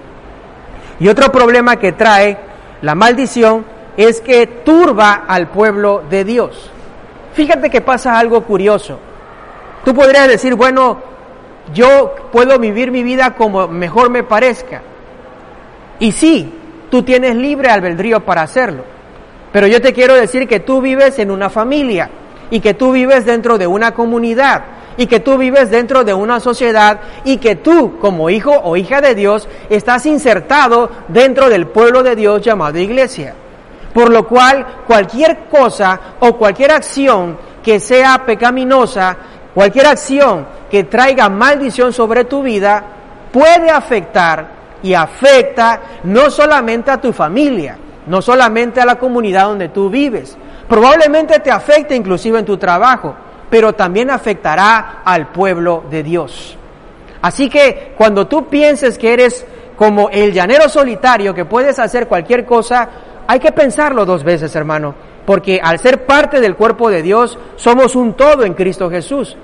Y 1.00 1.08
otro 1.08 1.32
problema 1.32 1.78
que 1.78 1.94
trae 1.94 2.38
la 2.82 2.96
maldición 2.96 3.66
es 3.96 4.22
que 4.22 4.48
turba 4.48 5.26
al 5.28 5.50
pueblo 5.50 6.04
de 6.10 6.24
Dios. 6.24 6.72
Fíjate 7.34 7.70
que 7.70 7.82
pasa 7.82 8.20
algo 8.20 8.42
curioso. 8.44 9.00
Tú 9.86 9.94
podrías 9.94 10.28
decir, 10.28 10.56
bueno, 10.56 11.00
yo 11.74 12.16
puedo 12.32 12.60
vivir 12.60 12.92
mi 12.92 13.04
vida 13.04 13.36
como 13.36 13.68
mejor 13.68 14.10
me 14.10 14.24
parezca. 14.24 14.82
Y 16.00 16.12
sí, 16.12 16.54
tú 16.90 17.04
tienes 17.04 17.36
libre 17.36 17.70
albedrío 17.70 18.22
para 18.22 18.42
hacerlo. 18.42 18.84
Pero 19.52 19.68
yo 19.68 19.82
te 19.82 19.94
quiero 19.94 20.16
decir 20.16 20.48
que 20.48 20.60
tú 20.60 20.82
vives 20.82 21.20
en 21.20 21.32
una 21.32 21.50
familia 21.50 22.10
y 22.52 22.60
que 22.60 22.74
tú 22.74 22.92
vives 22.92 23.26
dentro 23.26 23.58
de 23.58 23.68
una 23.68 23.94
comunidad 23.94 24.64
y 24.98 25.08
que 25.08 25.22
tú 25.22 25.38
vives 25.38 25.72
dentro 25.72 26.04
de 26.04 26.14
una 26.14 26.40
sociedad 26.40 27.00
y 27.24 27.38
que 27.38 27.56
tú 27.56 27.98
como 28.00 28.30
hijo 28.30 28.52
o 28.52 28.76
hija 28.76 29.02
de 29.02 29.16
Dios 29.16 29.48
estás 29.70 30.06
insertado 30.06 30.90
dentro 31.08 31.50
del 31.50 31.68
pueblo 31.68 32.04
de 32.04 32.16
Dios 32.16 32.42
llamado 32.42 32.78
iglesia. 32.78 33.34
Por 33.94 34.12
lo 34.12 34.28
cual 34.28 34.84
cualquier 34.86 35.48
cosa 35.50 36.00
o 36.20 36.38
cualquier 36.38 36.72
acción 36.72 37.38
que 37.64 37.80
sea 37.80 38.24
pecaminosa, 38.26 39.16
cualquier 39.54 39.88
acción 39.88 40.46
que 40.70 40.84
traiga 40.84 41.30
maldición 41.30 41.92
sobre 41.92 42.26
tu 42.26 42.44
vida, 42.44 42.84
puede 43.32 43.70
afectar 43.70 44.60
y 44.84 44.94
afecta 44.94 45.82
no 46.04 46.30
solamente 46.30 46.92
a 46.92 47.02
tu 47.02 47.12
familia, 47.12 47.78
no 48.08 48.22
solamente 48.22 48.82
a 48.82 48.86
la 48.86 48.98
comunidad 48.98 49.46
donde 49.46 49.70
tú 49.70 49.90
vives, 49.90 50.38
probablemente 50.68 51.40
te 51.40 51.52
afecte 51.52 51.96
inclusive 51.96 52.40
en 52.40 52.46
tu 52.46 52.58
trabajo, 52.58 53.16
pero 53.50 53.74
también 53.74 54.10
afectará 54.10 55.02
al 55.04 55.28
pueblo 55.28 55.84
de 55.90 56.04
Dios. 56.04 56.58
Así 57.22 57.50
que 57.50 57.94
cuando 57.98 58.28
tú 58.28 58.48
pienses 58.48 58.98
que 58.98 59.14
eres 59.14 59.46
como 59.76 60.10
el 60.10 60.34
llanero 60.34 60.70
solitario, 60.70 61.34
que 61.34 61.46
puedes 61.46 61.80
hacer 61.80 62.08
cualquier 62.08 62.46
cosa, 62.46 62.90
hay 63.28 63.40
que 63.40 63.52
pensarlo 63.52 64.06
dos 64.06 64.24
veces, 64.24 64.56
hermano, 64.56 64.96
porque 65.26 65.60
al 65.62 65.80
ser 65.80 66.06
parte 66.06 66.42
del 66.42 66.56
cuerpo 66.56 66.90
de 66.90 67.02
Dios, 67.02 67.38
somos 67.56 67.96
un 67.96 68.14
todo 68.14 68.44
en 68.44 68.54
Cristo 68.54 68.90
Jesús. 68.90 69.38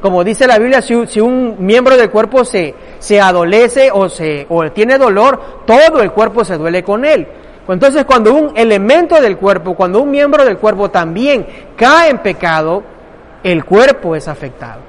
Como 0.00 0.22
dice 0.22 0.46
la 0.46 0.58
Biblia, 0.58 0.80
si, 0.80 1.20
un 1.20 1.56
miembro 1.58 1.96
del 1.96 2.10
cuerpo 2.10 2.44
se, 2.44 2.74
se 2.98 3.20
adolece 3.20 3.90
o, 3.92 4.08
se, 4.08 4.46
o 4.48 4.70
tiene 4.70 4.96
dolor, 4.96 5.62
todo 5.66 6.02
el 6.02 6.12
cuerpo 6.12 6.44
se 6.44 6.56
duele 6.56 6.84
con 6.84 7.04
él. 7.04 7.26
Entonces, 7.68 8.04
cuando 8.04 8.32
un 8.32 8.56
elemento 8.56 9.20
del 9.20 9.36
cuerpo, 9.36 9.74
cuando 9.74 10.00
un 10.00 10.10
miembro 10.10 10.44
del 10.44 10.56
cuerpo 10.56 10.90
también 10.90 11.46
cae 11.76 12.10
en 12.10 12.18
pecado, 12.18 12.82
el 13.42 13.64
cuerpo 13.64 14.16
es 14.16 14.26
afectado. 14.26 14.80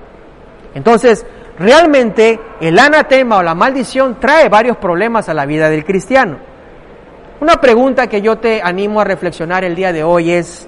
Entonces, 0.74 1.26
realmente 1.58 2.40
el 2.62 2.80
anatema 2.80 3.38
o 3.38 3.44
la 3.44 3.54
maldición 3.54 4.18
trae 4.20 4.48
varios 4.48 4.78
problemas 4.78 5.28
a 5.28 5.34
la 5.34 5.46
vida 5.46 5.70
del 5.70 5.84
cristiano. 5.84 6.38
Una 7.42 7.56
pregunta 7.56 8.08
que 8.08 8.22
yo 8.22 8.38
te 8.38 8.62
animo 8.62 9.02
a 9.02 9.06
reflexionar 9.06 9.64
el 9.64 9.76
día 9.76 9.92
de 9.92 10.04
hoy 10.04 10.32
es, 10.32 10.68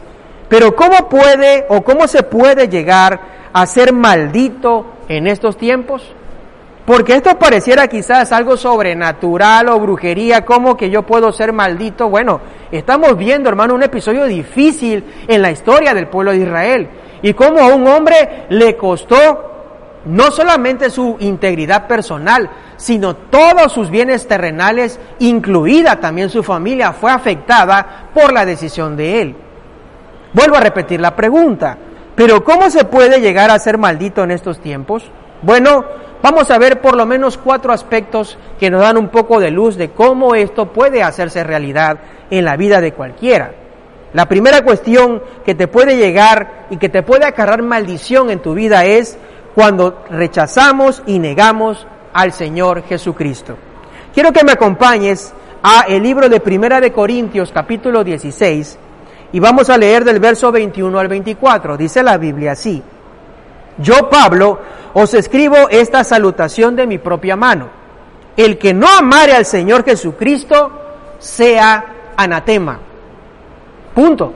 pero 0.49 0.75
¿cómo 0.75 1.09
puede 1.09 1.65
o 1.69 1.81
cómo 1.81 2.07
se 2.07 2.23
puede 2.23 2.67
llegar 2.67 3.19
a 3.53 3.65
ser 3.65 3.93
maldito 3.93 4.85
en 5.07 5.27
estos 5.27 5.57
tiempos? 5.57 6.13
Porque 6.85 7.13
esto 7.13 7.37
pareciera 7.37 7.87
quizás 7.87 8.31
algo 8.31 8.57
sobrenatural 8.57 9.69
o 9.69 9.79
brujería, 9.79 10.43
como 10.43 10.75
que 10.75 10.89
yo 10.89 11.03
puedo 11.03 11.31
ser 11.31 11.53
maldito. 11.53 12.09
Bueno, 12.09 12.41
estamos 12.71 13.15
viendo, 13.17 13.49
hermano, 13.49 13.75
un 13.75 13.83
episodio 13.83 14.25
difícil 14.25 15.03
en 15.27 15.41
la 15.41 15.51
historia 15.51 15.93
del 15.93 16.07
pueblo 16.07 16.31
de 16.31 16.39
Israel 16.39 16.89
y 17.21 17.33
cómo 17.33 17.59
a 17.59 17.67
un 17.67 17.87
hombre 17.87 18.45
le 18.49 18.75
costó 18.75 19.51
no 20.05 20.31
solamente 20.31 20.89
su 20.89 21.17
integridad 21.19 21.87
personal, 21.87 22.49
sino 22.77 23.15
todos 23.15 23.71
sus 23.71 23.91
bienes 23.91 24.27
terrenales, 24.27 24.99
incluida 25.19 25.99
también 25.99 26.29
su 26.29 26.41
familia, 26.41 26.93
fue 26.93 27.11
afectada 27.11 28.09
por 28.13 28.33
la 28.33 28.45
decisión 28.45 28.97
de 28.97 29.21
él. 29.21 29.35
Vuelvo 30.33 30.55
a 30.55 30.61
repetir 30.61 30.99
la 30.99 31.15
pregunta, 31.15 31.77
pero 32.15 32.43
¿cómo 32.43 32.69
se 32.71 32.85
puede 32.85 33.21
llegar 33.21 33.51
a 33.51 33.59
ser 33.59 33.77
maldito 33.77 34.23
en 34.23 34.31
estos 34.31 34.59
tiempos? 34.59 35.03
Bueno, 35.43 35.85
vamos 36.21 36.51
a 36.51 36.57
ver 36.57 36.81
por 36.81 36.95
lo 36.95 37.05
menos 37.05 37.37
cuatro 37.37 37.73
aspectos 37.73 38.37
que 38.59 38.69
nos 38.69 38.81
dan 38.81 38.97
un 38.97 39.09
poco 39.09 39.39
de 39.39 39.51
luz 39.51 39.75
de 39.75 39.89
cómo 39.89 40.35
esto 40.35 40.67
puede 40.67 41.03
hacerse 41.03 41.43
realidad 41.43 41.99
en 42.29 42.45
la 42.45 42.57
vida 42.57 42.81
de 42.81 42.93
cualquiera. 42.93 43.53
La 44.13 44.27
primera 44.27 44.63
cuestión 44.63 45.21
que 45.45 45.55
te 45.55 45.67
puede 45.67 45.97
llegar 45.97 46.65
y 46.69 46.77
que 46.77 46.89
te 46.89 47.01
puede 47.01 47.25
acarrar 47.25 47.61
maldición 47.61 48.29
en 48.29 48.41
tu 48.41 48.53
vida 48.53 48.83
es 48.83 49.17
cuando 49.55 50.03
rechazamos 50.09 51.01
y 51.05 51.19
negamos 51.19 51.87
al 52.13 52.33
Señor 52.33 52.83
Jesucristo. 52.83 53.57
Quiero 54.13 54.33
que 54.33 54.43
me 54.43 54.51
acompañes 54.51 55.33
a 55.63 55.85
el 55.87 56.03
libro 56.03 56.27
de 56.27 56.39
Primera 56.41 56.81
de 56.81 56.91
Corintios 56.91 57.51
capítulo 57.53 58.03
16 58.03 58.77
y 59.31 59.39
vamos 59.39 59.69
a 59.69 59.77
leer 59.77 60.03
del 60.03 60.19
verso 60.19 60.51
21 60.51 60.99
al 60.99 61.07
24. 61.07 61.77
Dice 61.77 62.03
la 62.03 62.17
Biblia 62.17 62.51
así: 62.51 62.83
Yo 63.77 64.09
Pablo 64.09 64.59
os 64.93 65.13
escribo 65.13 65.69
esta 65.69 66.03
salutación 66.03 66.75
de 66.75 66.87
mi 66.87 66.97
propia 66.97 67.35
mano. 67.35 67.69
El 68.35 68.57
que 68.57 68.73
no 68.73 68.87
amare 68.87 69.33
al 69.33 69.45
Señor 69.45 69.83
Jesucristo 69.83 70.71
sea 71.19 71.85
anatema. 72.15 72.79
Punto. 73.93 74.33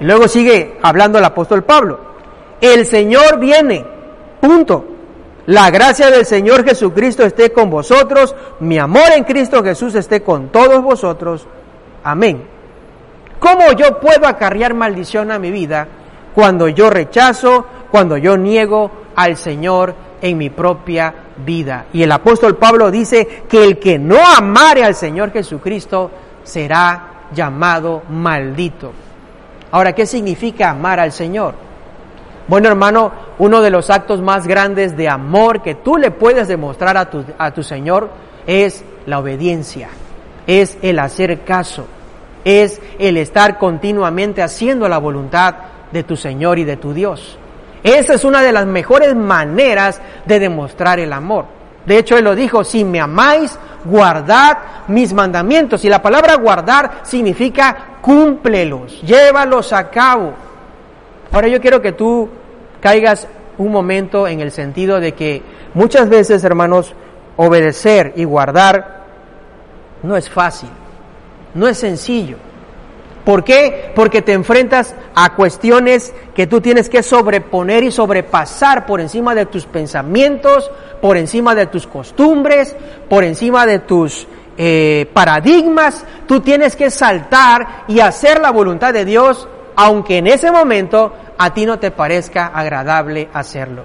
Y 0.00 0.04
luego 0.04 0.28
sigue 0.28 0.78
hablando 0.82 1.18
el 1.18 1.24
apóstol 1.24 1.64
Pablo. 1.64 2.00
El 2.60 2.86
Señor 2.86 3.38
viene. 3.38 3.84
Punto. 4.40 4.84
La 5.46 5.70
gracia 5.70 6.10
del 6.10 6.26
Señor 6.26 6.64
Jesucristo 6.64 7.24
esté 7.24 7.52
con 7.52 7.70
vosotros. 7.70 8.34
Mi 8.60 8.78
amor 8.78 9.10
en 9.16 9.24
Cristo 9.24 9.62
Jesús 9.62 9.94
esté 9.94 10.22
con 10.22 10.48
todos 10.48 10.82
vosotros. 10.82 11.46
Amén. 12.04 12.44
¿Cómo 13.38 13.72
yo 13.72 13.98
puedo 14.00 14.26
acarrear 14.26 14.74
maldición 14.74 15.30
a 15.30 15.38
mi 15.38 15.50
vida 15.50 15.88
cuando 16.38 16.68
yo 16.68 16.88
rechazo, 16.88 17.66
cuando 17.90 18.16
yo 18.16 18.36
niego 18.36 18.92
al 19.16 19.36
Señor 19.36 19.92
en 20.22 20.38
mi 20.38 20.50
propia 20.50 21.12
vida? 21.44 21.86
Y 21.92 22.04
el 22.04 22.12
apóstol 22.12 22.56
Pablo 22.56 22.92
dice 22.92 23.42
que 23.48 23.64
el 23.64 23.80
que 23.80 23.98
no 23.98 24.18
amare 24.24 24.84
al 24.84 24.94
Señor 24.94 25.32
Jesucristo 25.32 26.12
será 26.44 27.24
llamado 27.34 28.02
maldito. 28.10 28.92
Ahora, 29.72 29.96
¿qué 29.96 30.06
significa 30.06 30.70
amar 30.70 31.00
al 31.00 31.10
Señor? 31.10 31.54
Bueno, 32.46 32.68
hermano, 32.68 33.10
uno 33.38 33.60
de 33.60 33.70
los 33.70 33.90
actos 33.90 34.22
más 34.22 34.46
grandes 34.46 34.96
de 34.96 35.08
amor 35.08 35.60
que 35.60 35.74
tú 35.74 35.96
le 35.96 36.12
puedes 36.12 36.46
demostrar 36.46 36.96
a 36.96 37.10
tu, 37.10 37.24
a 37.36 37.50
tu 37.50 37.64
Señor 37.64 38.10
es 38.46 38.84
la 39.06 39.18
obediencia, 39.18 39.88
es 40.46 40.78
el 40.82 41.00
hacer 41.00 41.40
caso, 41.42 41.86
es 42.44 42.80
el 43.00 43.16
estar 43.16 43.58
continuamente 43.58 44.40
haciendo 44.40 44.88
la 44.88 44.98
voluntad 44.98 45.56
de 45.92 46.02
tu 46.02 46.16
Señor 46.16 46.58
y 46.58 46.64
de 46.64 46.76
tu 46.76 46.92
Dios. 46.92 47.38
Esa 47.82 48.14
es 48.14 48.24
una 48.24 48.42
de 48.42 48.52
las 48.52 48.66
mejores 48.66 49.14
maneras 49.14 50.00
de 50.26 50.40
demostrar 50.40 50.98
el 50.98 51.12
amor. 51.12 51.46
De 51.86 51.98
hecho, 51.98 52.16
Él 52.18 52.24
lo 52.24 52.34
dijo, 52.34 52.64
si 52.64 52.84
me 52.84 53.00
amáis, 53.00 53.58
guardad 53.84 54.58
mis 54.88 55.12
mandamientos. 55.12 55.84
Y 55.84 55.88
la 55.88 56.02
palabra 56.02 56.34
guardar 56.36 57.00
significa 57.02 57.98
cúmplelos, 58.02 59.00
llévalos 59.02 59.72
a 59.72 59.88
cabo. 59.90 60.32
Ahora 61.32 61.48
yo 61.48 61.60
quiero 61.60 61.80
que 61.80 61.92
tú 61.92 62.28
caigas 62.80 63.28
un 63.58 63.72
momento 63.72 64.26
en 64.26 64.40
el 64.40 64.52
sentido 64.52 65.00
de 65.00 65.12
que 65.12 65.42
muchas 65.74 66.08
veces, 66.08 66.44
hermanos, 66.44 66.94
obedecer 67.36 68.12
y 68.16 68.24
guardar 68.24 68.98
no 70.02 70.16
es 70.16 70.28
fácil, 70.28 70.70
no 71.54 71.68
es 71.68 71.78
sencillo. 71.78 72.36
¿Por 73.24 73.44
qué? 73.44 73.92
Porque 73.94 74.22
te 74.22 74.32
enfrentas 74.32 74.94
a 75.14 75.34
cuestiones 75.34 76.14
que 76.34 76.46
tú 76.46 76.60
tienes 76.60 76.88
que 76.88 77.02
sobreponer 77.02 77.84
y 77.84 77.90
sobrepasar 77.90 78.86
por 78.86 79.00
encima 79.00 79.34
de 79.34 79.46
tus 79.46 79.66
pensamientos, 79.66 80.70
por 81.02 81.16
encima 81.16 81.54
de 81.54 81.66
tus 81.66 81.86
costumbres, 81.86 82.74
por 83.08 83.24
encima 83.24 83.66
de 83.66 83.80
tus 83.80 84.26
eh, 84.56 85.08
paradigmas. 85.12 86.04
Tú 86.26 86.40
tienes 86.40 86.74
que 86.74 86.90
saltar 86.90 87.84
y 87.88 88.00
hacer 88.00 88.40
la 88.40 88.50
voluntad 88.50 88.92
de 88.92 89.04
Dios, 89.04 89.46
aunque 89.76 90.18
en 90.18 90.26
ese 90.26 90.50
momento 90.50 91.12
a 91.36 91.52
ti 91.52 91.66
no 91.66 91.78
te 91.78 91.90
parezca 91.90 92.46
agradable 92.46 93.28
hacerlo. 93.32 93.84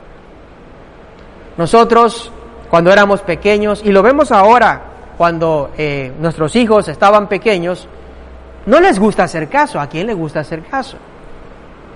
Nosotros, 1.57 2.31
cuando 2.69 2.91
éramos 2.91 3.21
pequeños, 3.21 3.81
y 3.85 3.91
lo 3.91 4.01
vemos 4.01 4.31
ahora, 4.31 4.81
cuando 5.17 5.69
eh, 5.77 6.11
nuestros 6.19 6.55
hijos 6.55 6.87
estaban 6.87 7.27
pequeños, 7.27 7.87
no 8.65 8.79
les 8.79 8.99
gusta 8.99 9.23
hacer 9.23 9.49
caso. 9.49 9.79
¿A 9.79 9.87
quién 9.87 10.07
le 10.07 10.13
gusta 10.13 10.39
hacer 10.39 10.63
caso? 10.63 10.97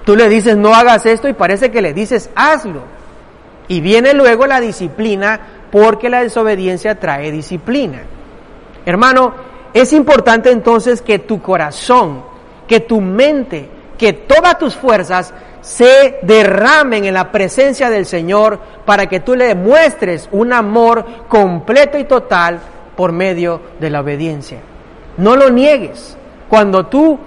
Tú 0.05 0.15
le 0.15 0.29
dices 0.29 0.55
no 0.55 0.73
hagas 0.73 1.05
esto 1.05 1.27
y 1.27 1.33
parece 1.33 1.71
que 1.71 1.81
le 1.81 1.93
dices 1.93 2.29
hazlo. 2.35 2.81
Y 3.67 3.81
viene 3.81 4.13
luego 4.13 4.47
la 4.47 4.61
disciplina 4.61 5.39
porque 5.71 6.09
la 6.09 6.23
desobediencia 6.23 6.99
trae 6.99 7.31
disciplina. 7.31 8.03
Hermano, 8.85 9.33
es 9.73 9.91
importante 9.91 10.49
entonces 10.49 11.01
que 11.01 11.19
tu 11.19 11.41
corazón, 11.41 12.23
que 12.67 12.79
tu 12.79 13.01
mente, 13.01 13.69
que 13.97 14.13
todas 14.13 14.57
tus 14.57 14.75
fuerzas 14.75 15.33
se 15.61 16.19
derramen 16.21 17.03
en 17.03 17.13
la 17.13 17.31
presencia 17.31 17.89
del 17.89 18.05
Señor 18.05 18.59
para 18.85 19.07
que 19.07 19.19
tú 19.19 19.35
le 19.35 19.53
muestres 19.55 20.29
un 20.31 20.53
amor 20.53 21.05
completo 21.27 21.97
y 21.97 22.05
total 22.05 22.59
por 22.95 23.11
medio 23.11 23.61
de 23.79 23.89
la 23.89 23.99
obediencia. 23.99 24.59
No 25.17 25.35
lo 25.35 25.49
niegues. 25.49 26.17
Cuando 26.49 26.85
tú 26.85 27.19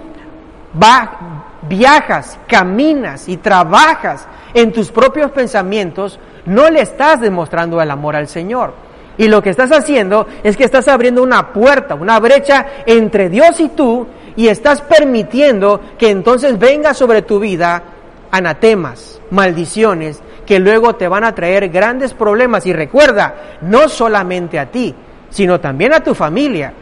viajas, 1.67 2.39
caminas 2.47 3.27
y 3.27 3.37
trabajas 3.37 4.27
en 4.53 4.71
tus 4.71 4.91
propios 4.91 5.31
pensamientos, 5.31 6.19
no 6.45 6.69
le 6.69 6.81
estás 6.81 7.21
demostrando 7.21 7.81
el 7.81 7.91
amor 7.91 8.15
al 8.15 8.27
Señor. 8.27 8.73
Y 9.17 9.27
lo 9.27 9.41
que 9.41 9.49
estás 9.49 9.71
haciendo 9.71 10.25
es 10.43 10.57
que 10.57 10.63
estás 10.63 10.87
abriendo 10.87 11.21
una 11.21 11.53
puerta, 11.53 11.95
una 11.95 12.19
brecha 12.19 12.65
entre 12.85 13.29
Dios 13.29 13.59
y 13.59 13.69
tú, 13.69 14.07
y 14.35 14.47
estás 14.47 14.81
permitiendo 14.81 15.81
que 15.97 16.09
entonces 16.09 16.57
venga 16.57 16.93
sobre 16.93 17.21
tu 17.21 17.39
vida 17.39 17.83
anatemas, 18.31 19.21
maldiciones, 19.29 20.21
que 20.45 20.59
luego 20.59 20.95
te 20.95 21.07
van 21.07 21.23
a 21.23 21.35
traer 21.35 21.69
grandes 21.69 22.13
problemas. 22.13 22.65
Y 22.65 22.73
recuerda, 22.73 23.35
no 23.61 23.89
solamente 23.89 24.57
a 24.57 24.71
ti, 24.71 24.95
sino 25.29 25.59
también 25.59 25.93
a 25.93 26.03
tu 26.03 26.15
familia, 26.15 26.73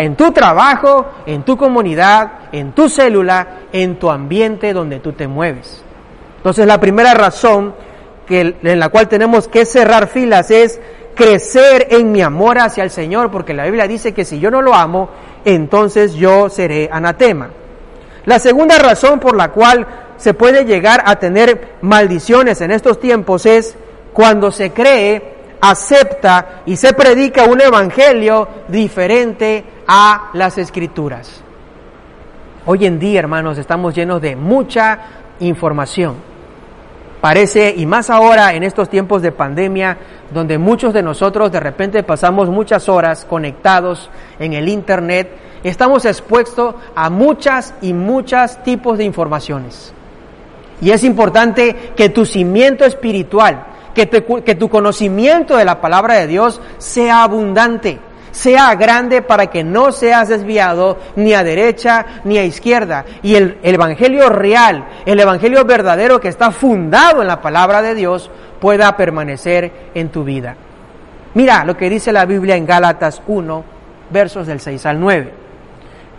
en 0.00 0.16
tu 0.16 0.32
trabajo, 0.32 1.06
en 1.26 1.42
tu 1.42 1.56
comunidad, 1.56 2.30
en 2.52 2.72
tu 2.72 2.88
célula, 2.88 3.46
en 3.72 3.98
tu 3.98 4.10
ambiente 4.10 4.72
donde 4.72 5.00
tú 5.00 5.12
te 5.12 5.26
mueves. 5.26 5.82
Entonces 6.36 6.66
la 6.66 6.80
primera 6.80 7.14
razón 7.14 7.74
que, 8.26 8.56
en 8.62 8.78
la 8.78 8.88
cual 8.90 9.08
tenemos 9.08 9.48
que 9.48 9.64
cerrar 9.64 10.08
filas 10.08 10.50
es 10.50 10.80
crecer 11.14 11.88
en 11.90 12.12
mi 12.12 12.22
amor 12.22 12.58
hacia 12.58 12.84
el 12.84 12.90
Señor, 12.90 13.30
porque 13.30 13.54
la 13.54 13.64
Biblia 13.64 13.88
dice 13.88 14.14
que 14.14 14.24
si 14.24 14.38
yo 14.38 14.50
no 14.50 14.62
lo 14.62 14.74
amo, 14.74 15.08
entonces 15.44 16.14
yo 16.14 16.48
seré 16.48 16.88
anatema. 16.92 17.50
La 18.24 18.38
segunda 18.38 18.78
razón 18.78 19.18
por 19.18 19.36
la 19.36 19.50
cual 19.50 19.86
se 20.16 20.34
puede 20.34 20.64
llegar 20.64 21.02
a 21.06 21.16
tener 21.16 21.76
maldiciones 21.80 22.60
en 22.60 22.70
estos 22.70 23.00
tiempos 23.00 23.46
es 23.46 23.76
cuando 24.12 24.52
se 24.52 24.72
cree, 24.72 25.37
acepta 25.60 26.62
y 26.66 26.76
se 26.76 26.92
predica 26.92 27.44
un 27.44 27.60
evangelio 27.60 28.48
diferente 28.68 29.64
a 29.86 30.30
las 30.34 30.58
escrituras. 30.58 31.42
Hoy 32.66 32.86
en 32.86 32.98
día, 32.98 33.20
hermanos, 33.20 33.56
estamos 33.58 33.94
llenos 33.94 34.20
de 34.20 34.36
mucha 34.36 34.98
información. 35.40 36.16
Parece, 37.20 37.74
y 37.76 37.84
más 37.86 38.10
ahora 38.10 38.54
en 38.54 38.62
estos 38.62 38.88
tiempos 38.88 39.22
de 39.22 39.32
pandemia, 39.32 39.98
donde 40.32 40.56
muchos 40.56 40.94
de 40.94 41.02
nosotros 41.02 41.50
de 41.50 41.58
repente 41.58 42.02
pasamos 42.04 42.48
muchas 42.48 42.88
horas 42.88 43.24
conectados 43.24 44.08
en 44.38 44.52
el 44.52 44.68
Internet, 44.68 45.28
estamos 45.64 46.04
expuestos 46.04 46.76
a 46.94 47.10
muchas 47.10 47.74
y 47.82 47.92
muchas 47.92 48.62
tipos 48.62 48.98
de 48.98 49.04
informaciones. 49.04 49.92
Y 50.80 50.90
es 50.92 51.02
importante 51.02 51.92
que 51.96 52.08
tu 52.08 52.24
cimiento 52.24 52.84
espiritual, 52.84 53.64
que, 53.94 54.06
tu 54.06 54.68
conocimiento 54.68 55.56
de 55.56 55.64
la 55.64 55.80
palabra 55.80 56.14
de 56.14 56.26
Dios 56.26 56.60
sea 56.78 57.22
abundante, 57.22 57.98
sea 58.30 58.74
grande 58.74 59.22
para 59.22 59.48
que 59.48 59.64
no 59.64 59.92
seas 59.92 60.28
desviado 60.28 60.98
ni 61.16 61.34
a 61.34 61.42
derecha 61.42 62.06
ni 62.24 62.38
a 62.38 62.44
izquierda. 62.44 63.04
Y 63.22 63.34
el, 63.34 63.58
el 63.62 63.74
Evangelio 63.74 64.28
real, 64.28 64.86
el 65.06 65.18
Evangelio 65.18 65.64
verdadero 65.64 66.20
que 66.20 66.28
está 66.28 66.50
fundado 66.50 67.22
en 67.22 67.28
la 67.28 67.40
palabra 67.40 67.82
de 67.82 67.94
Dios, 67.94 68.30
pueda 68.60 68.96
permanecer 68.96 69.90
en 69.94 70.08
tu 70.10 70.24
vida. 70.24 70.56
Mira 71.34 71.64
lo 71.64 71.76
que 71.76 71.90
dice 71.90 72.12
la 72.12 72.24
Biblia 72.24 72.56
en 72.56 72.66
Gálatas 72.66 73.22
1, 73.26 73.64
versos 74.10 74.46
del 74.46 74.60
6 74.60 74.86
al 74.86 75.00
9. 75.00 75.32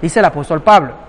Dice 0.02 0.20
el 0.20 0.26
apóstol 0.26 0.62
Pablo. 0.62 1.09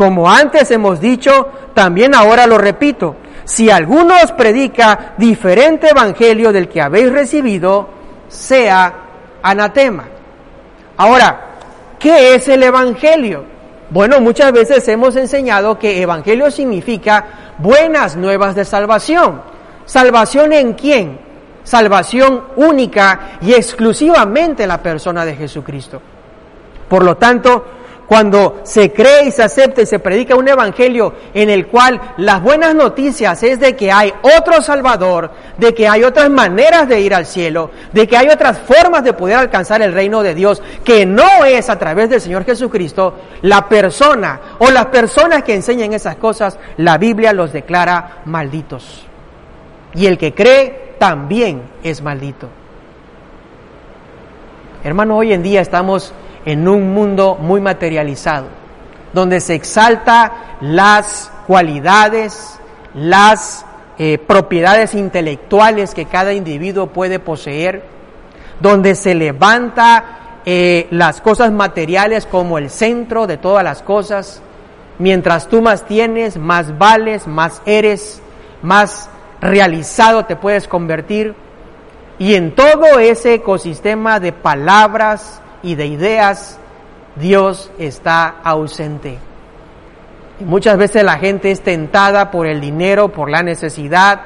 Como 0.00 0.30
antes 0.30 0.70
hemos 0.70 0.98
dicho, 0.98 1.48
también 1.74 2.14
ahora 2.14 2.46
lo 2.46 2.56
repito, 2.56 3.16
si 3.44 3.68
alguno 3.68 4.14
os 4.24 4.32
predica 4.32 5.12
diferente 5.18 5.90
evangelio 5.90 6.54
del 6.54 6.70
que 6.70 6.80
habéis 6.80 7.12
recibido, 7.12 7.86
sea 8.26 8.94
anatema. 9.42 10.04
Ahora, 10.96 11.48
¿qué 11.98 12.34
es 12.34 12.48
el 12.48 12.62
evangelio? 12.62 13.44
Bueno, 13.90 14.22
muchas 14.22 14.52
veces 14.52 14.88
hemos 14.88 15.16
enseñado 15.16 15.78
que 15.78 16.00
evangelio 16.00 16.50
significa 16.50 17.56
buenas 17.58 18.16
nuevas 18.16 18.54
de 18.54 18.64
salvación. 18.64 19.42
¿Salvación 19.84 20.54
en 20.54 20.72
quién? 20.72 21.18
Salvación 21.62 22.44
única 22.56 23.32
y 23.42 23.52
exclusivamente 23.52 24.62
en 24.62 24.70
la 24.70 24.82
persona 24.82 25.26
de 25.26 25.36
Jesucristo. 25.36 26.00
Por 26.88 27.04
lo 27.04 27.18
tanto, 27.18 27.79
cuando 28.10 28.62
se 28.64 28.92
cree 28.92 29.26
y 29.26 29.30
se 29.30 29.44
acepta 29.44 29.82
y 29.82 29.86
se 29.86 30.00
predica 30.00 30.34
un 30.34 30.48
evangelio 30.48 31.14
en 31.32 31.48
el 31.48 31.68
cual 31.68 32.14
las 32.16 32.42
buenas 32.42 32.74
noticias 32.74 33.40
es 33.44 33.60
de 33.60 33.76
que 33.76 33.92
hay 33.92 34.12
otro 34.22 34.60
Salvador, 34.62 35.30
de 35.58 35.72
que 35.72 35.86
hay 35.86 36.02
otras 36.02 36.28
maneras 36.28 36.88
de 36.88 37.00
ir 37.00 37.14
al 37.14 37.24
cielo, 37.24 37.70
de 37.92 38.08
que 38.08 38.16
hay 38.16 38.26
otras 38.26 38.58
formas 38.58 39.04
de 39.04 39.12
poder 39.12 39.36
alcanzar 39.36 39.80
el 39.80 39.92
reino 39.92 40.24
de 40.24 40.34
Dios, 40.34 40.60
que 40.82 41.06
no 41.06 41.44
es 41.44 41.70
a 41.70 41.78
través 41.78 42.10
del 42.10 42.20
Señor 42.20 42.44
Jesucristo, 42.44 43.14
la 43.42 43.68
persona 43.68 44.40
o 44.58 44.72
las 44.72 44.86
personas 44.86 45.44
que 45.44 45.54
enseñan 45.54 45.92
esas 45.92 46.16
cosas, 46.16 46.58
la 46.78 46.98
Biblia 46.98 47.32
los 47.32 47.52
declara 47.52 48.22
malditos. 48.24 49.06
Y 49.94 50.06
el 50.06 50.18
que 50.18 50.34
cree 50.34 50.96
también 50.98 51.62
es 51.84 52.02
maldito. 52.02 52.48
Hermano, 54.82 55.16
hoy 55.16 55.32
en 55.32 55.44
día 55.44 55.60
estamos 55.60 56.12
en 56.44 56.68
un 56.68 56.92
mundo 56.94 57.36
muy 57.40 57.60
materializado, 57.60 58.46
donde 59.12 59.40
se 59.40 59.54
exalta 59.54 60.56
las 60.60 61.30
cualidades, 61.46 62.58
las 62.94 63.64
eh, 63.98 64.18
propiedades 64.18 64.94
intelectuales 64.94 65.94
que 65.94 66.06
cada 66.06 66.32
individuo 66.32 66.86
puede 66.86 67.18
poseer, 67.18 67.82
donde 68.60 68.94
se 68.94 69.14
levanta 69.14 70.20
eh, 70.46 70.86
las 70.90 71.20
cosas 71.20 71.52
materiales 71.52 72.24
como 72.26 72.56
el 72.56 72.70
centro 72.70 73.26
de 73.26 73.36
todas 73.36 73.62
las 73.62 73.82
cosas. 73.82 74.40
Mientras 74.98 75.48
tú 75.48 75.60
más 75.62 75.86
tienes, 75.86 76.36
más 76.38 76.78
vales, 76.78 77.26
más 77.26 77.62
eres, 77.66 78.22
más 78.62 79.10
realizado 79.40 80.24
te 80.24 80.36
puedes 80.36 80.68
convertir. 80.68 81.34
Y 82.18 82.34
en 82.34 82.54
todo 82.54 82.98
ese 82.98 83.34
ecosistema 83.34 84.20
de 84.20 84.32
palabras 84.32 85.40
y 85.62 85.74
de 85.74 85.86
ideas, 85.86 86.58
Dios 87.16 87.70
está 87.78 88.36
ausente. 88.42 89.18
Y 90.40 90.44
muchas 90.44 90.78
veces 90.78 91.04
la 91.04 91.18
gente 91.18 91.50
es 91.50 91.60
tentada 91.60 92.30
por 92.30 92.46
el 92.46 92.60
dinero, 92.60 93.08
por 93.08 93.30
la 93.30 93.42
necesidad, 93.42 94.20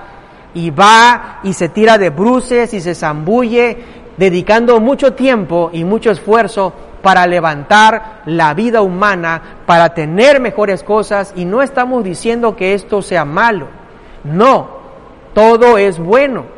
y 0.54 0.70
va 0.70 1.40
y 1.42 1.52
se 1.52 1.68
tira 1.68 1.98
de 1.98 2.10
bruces 2.10 2.72
y 2.72 2.80
se 2.80 2.94
zambulle, 2.94 3.78
dedicando 4.16 4.78
mucho 4.78 5.14
tiempo 5.14 5.70
y 5.72 5.82
mucho 5.82 6.12
esfuerzo 6.12 6.72
para 7.02 7.26
levantar 7.26 8.22
la 8.26 8.54
vida 8.54 8.80
humana, 8.80 9.42
para 9.66 9.92
tener 9.92 10.40
mejores 10.40 10.84
cosas, 10.84 11.32
y 11.36 11.44
no 11.44 11.62
estamos 11.62 12.04
diciendo 12.04 12.54
que 12.54 12.74
esto 12.74 13.02
sea 13.02 13.24
malo. 13.24 13.66
No, 14.22 14.68
todo 15.34 15.76
es 15.76 15.98
bueno. 15.98 16.53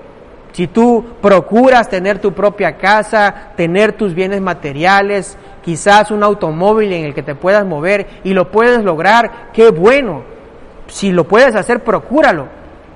Si 0.56 0.68
tú 0.68 1.04
procuras 1.20 1.90
tener 1.90 2.18
tu 2.18 2.32
propia 2.32 2.78
casa, 2.78 3.50
tener 3.56 3.92
tus 3.92 4.14
bienes 4.14 4.40
materiales, 4.40 5.36
quizás 5.62 6.10
un 6.10 6.22
automóvil 6.22 6.94
en 6.94 7.04
el 7.04 7.12
que 7.12 7.22
te 7.22 7.34
puedas 7.34 7.66
mover 7.66 8.06
y 8.24 8.32
lo 8.32 8.50
puedes 8.50 8.82
lograr, 8.82 9.50
qué 9.52 9.68
bueno. 9.68 10.22
Si 10.86 11.12
lo 11.12 11.24
puedes 11.24 11.54
hacer, 11.54 11.84
procúralo. 11.84 12.46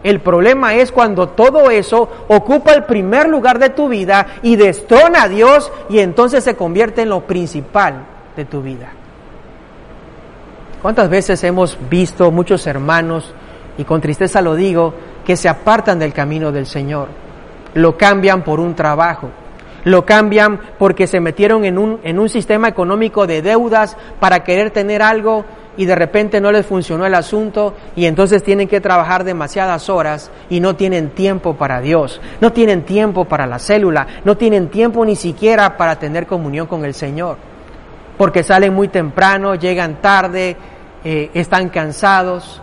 El 0.03 0.21
problema 0.21 0.73
es 0.73 0.91
cuando 0.91 1.29
todo 1.29 1.71
eso 1.71 2.09
ocupa 2.29 2.73
el 2.73 2.85
primer 2.85 3.29
lugar 3.29 3.59
de 3.59 3.69
tu 3.69 3.91
vida 3.91 4.27
y 4.43 4.57
destrona 4.57 5.25
a 5.25 5.29
Dios 5.29 5.71
y 5.91 5.99
entonces 5.99 6.43
se 6.43 6.57
convierte 6.57 7.03
en 7.03 7.11
lo 7.11 7.27
principal 7.27 8.07
de 8.37 8.47
tu 8.47 8.63
vida. 8.63 8.89
¿Cuántas 10.81 11.11
veces 11.11 11.45
hemos 11.45 11.77
visto 11.91 12.31
muchos 12.31 12.67
hermanos, 12.67 13.35
y 13.77 13.85
con 13.85 14.01
tristeza 14.01 14.41
lo 14.41 14.55
digo, 14.55 14.95
que 15.27 15.37
se 15.37 15.51
apartan 15.51 15.99
del 15.99 16.15
camino 16.15 16.53
del 16.53 16.65
Señor? 16.65 17.29
Lo 17.75 17.97
cambian 17.97 18.43
por 18.43 18.61
un 18.61 18.75
trabajo, 18.75 19.31
lo 19.85 20.05
cambian 20.05 20.61
porque 20.79 21.07
se 21.07 21.21
metieron 21.21 21.65
en 21.65 21.79
un, 21.79 22.01
en 22.03 22.19
un 22.19 22.29
sistema 22.29 22.69
económico 22.69 23.27
de 23.27 23.43
deudas 23.43 23.97
para 24.19 24.45
querer 24.45 24.71
tener 24.71 25.03
algo 25.03 25.45
y 25.77 25.87
de 25.87 25.95
repente 25.95 26.41
no 26.41 26.53
les 26.53 26.67
funcionó 26.67 27.07
el 27.07 27.15
asunto 27.15 27.75
y 27.97 28.07
entonces 28.07 28.43
tienen 28.43 28.69
que 28.69 28.81
trabajar 28.81 29.25
demasiadas 29.25 29.89
horas 29.89 30.31
y 30.51 30.61
no 30.61 30.77
tienen 30.77 31.11
tiempo 31.11 31.55
para 31.55 31.81
Dios, 31.81 32.21
no 32.41 32.53
tienen 32.53 32.83
tiempo 32.83 33.25
para 33.25 33.47
la 33.47 33.59
célula, 33.59 34.07
no 34.25 34.37
tienen 34.37 34.69
tiempo 34.69 35.05
ni 35.05 35.17
siquiera 35.17 35.77
para 35.77 35.99
tener 35.99 36.27
comunión 36.27 36.67
con 36.67 36.85
el 36.85 36.93
Señor, 36.93 37.39
porque 38.19 38.43
salen 38.43 38.75
muy 38.75 38.89
temprano, 38.89 39.55
llegan 39.55 40.03
tarde, 40.03 40.57
eh, 41.03 41.31
están 41.33 41.71
cansados, 41.71 42.61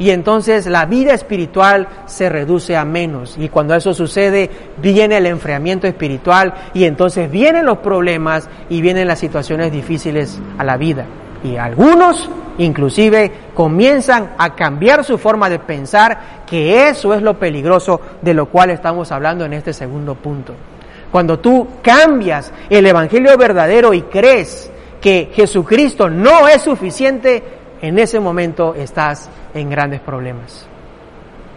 y 0.00 0.10
entonces 0.12 0.64
la 0.64 0.86
vida 0.86 1.12
espiritual 1.12 1.86
se 2.06 2.30
reduce 2.30 2.74
a 2.74 2.86
menos. 2.86 3.36
Y 3.38 3.50
cuando 3.50 3.74
eso 3.74 3.92
sucede, 3.92 4.48
viene 4.78 5.18
el 5.18 5.26
enfriamiento 5.26 5.86
espiritual 5.86 6.54
y 6.72 6.84
entonces 6.84 7.30
vienen 7.30 7.66
los 7.66 7.78
problemas 7.78 8.48
y 8.70 8.80
vienen 8.80 9.06
las 9.06 9.18
situaciones 9.18 9.70
difíciles 9.70 10.40
a 10.56 10.64
la 10.64 10.78
vida. 10.78 11.04
Y 11.44 11.56
algunos 11.56 12.30
inclusive 12.56 13.30
comienzan 13.52 14.30
a 14.38 14.54
cambiar 14.54 15.04
su 15.04 15.18
forma 15.18 15.50
de 15.50 15.58
pensar, 15.58 16.44
que 16.46 16.88
eso 16.88 17.12
es 17.12 17.20
lo 17.20 17.38
peligroso 17.38 18.00
de 18.22 18.32
lo 18.32 18.46
cual 18.46 18.70
estamos 18.70 19.12
hablando 19.12 19.44
en 19.44 19.52
este 19.52 19.74
segundo 19.74 20.14
punto. 20.14 20.54
Cuando 21.12 21.38
tú 21.40 21.68
cambias 21.82 22.50
el 22.70 22.86
Evangelio 22.86 23.36
verdadero 23.36 23.92
y 23.92 24.00
crees 24.02 24.70
que 24.98 25.30
Jesucristo 25.34 26.08
no 26.08 26.48
es 26.48 26.62
suficiente, 26.62 27.59
en 27.82 27.98
ese 27.98 28.20
momento 28.20 28.74
estás 28.74 29.28
en 29.54 29.70
grandes 29.70 30.00
problemas. 30.00 30.66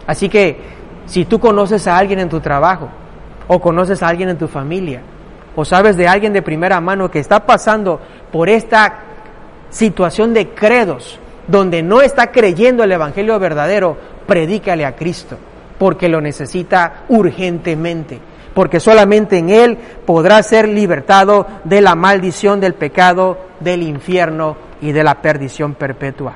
Así 0.08 0.30
que 0.30 0.58
si 1.06 1.26
tú 1.26 1.40
conoces 1.40 1.88
a 1.88 1.98
alguien 1.98 2.20
en 2.20 2.30
tu 2.30 2.40
trabajo, 2.40 2.90
o 3.48 3.60
conoces 3.60 4.02
a 4.02 4.08
alguien 4.08 4.30
en 4.30 4.38
tu 4.38 4.48
familia, 4.48 5.02
o 5.56 5.66
sabes 5.66 5.98
de 5.98 6.08
alguien 6.08 6.34
de 6.34 6.42
primera 6.42 6.80
mano 6.82 7.12
que 7.12 7.20
está 7.20 7.46
pasando 7.46 8.00
por 8.32 8.50
esta 8.50 9.00
situación 9.70 10.34
de 10.34 10.50
credos, 10.50 11.20
donde 11.48 11.84
no 11.84 12.02
está 12.02 12.32
creyendo 12.32 12.84
el 12.84 12.92
Evangelio 12.92 13.38
verdadero, 13.40 13.98
predícale 14.26 14.86
a 14.86 14.96
Cristo, 14.96 15.38
porque 15.78 16.08
lo 16.08 16.22
necesita 16.22 17.04
urgentemente, 17.10 18.20
porque 18.54 18.80
solamente 18.80 19.38
en 19.38 19.50
Él 19.50 19.78
podrá 20.06 20.42
ser 20.44 20.68
libertado 20.68 21.48
de 21.63 21.82
la 21.82 21.96
maldición 21.96 22.60
del 22.60 22.74
pecado, 22.74 23.38
del 23.60 23.84
infierno 23.84 24.56
y 24.82 24.92
de 24.92 25.04
la 25.04 25.22
perdición 25.22 25.74
perpetua. 25.76 26.36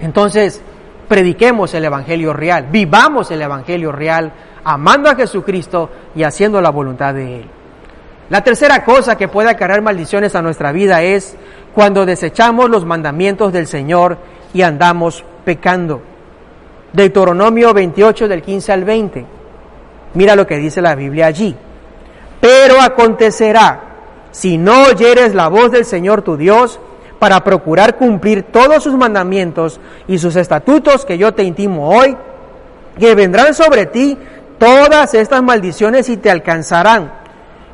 Entonces, 0.00 0.62
prediquemos 1.08 1.74
el 1.74 1.84
Evangelio 1.84 2.32
real, 2.32 2.68
vivamos 2.70 3.30
el 3.30 3.42
Evangelio 3.42 3.92
real, 3.92 4.32
amando 4.64 5.10
a 5.10 5.14
Jesucristo 5.14 5.90
y 6.14 6.22
haciendo 6.22 6.60
la 6.60 6.70
voluntad 6.70 7.14
de 7.14 7.40
Él. 7.40 7.50
La 8.30 8.42
tercera 8.42 8.84
cosa 8.84 9.16
que 9.16 9.28
puede 9.28 9.50
acarrear 9.50 9.82
maldiciones 9.82 10.34
a 10.34 10.42
nuestra 10.42 10.72
vida 10.72 11.02
es 11.02 11.36
cuando 11.74 12.06
desechamos 12.06 12.70
los 12.70 12.84
mandamientos 12.84 13.52
del 13.52 13.66
Señor 13.66 14.16
y 14.54 14.62
andamos 14.62 15.24
pecando. 15.44 16.00
Deuteronomio 16.92 17.74
28 17.74 18.28
del 18.28 18.40
15 18.40 18.72
al 18.72 18.84
20. 18.84 19.26
Mira 20.14 20.36
lo 20.36 20.46
que 20.46 20.56
dice 20.56 20.80
la 20.80 20.94
Biblia 20.94 21.26
allí. 21.26 21.54
Pero 22.40 22.80
acontecerá, 22.80 23.80
si 24.30 24.58
no 24.58 24.84
oyeres 24.84 25.34
la 25.34 25.48
voz 25.48 25.70
del 25.70 25.84
Señor 25.84 26.22
tu 26.22 26.36
Dios, 26.36 26.80
para 27.18 27.42
procurar 27.42 27.96
cumplir 27.96 28.42
todos 28.42 28.82
sus 28.82 28.94
mandamientos 28.94 29.80
y 30.06 30.18
sus 30.18 30.36
estatutos 30.36 31.04
que 31.04 31.16
yo 31.16 31.32
te 31.32 31.42
intimo 31.42 31.88
hoy, 31.88 32.16
que 32.98 33.14
vendrán 33.14 33.54
sobre 33.54 33.86
ti 33.86 34.18
todas 34.58 35.14
estas 35.14 35.42
maldiciones 35.42 36.08
y 36.08 36.16
te 36.16 36.30
alcanzarán. 36.30 37.12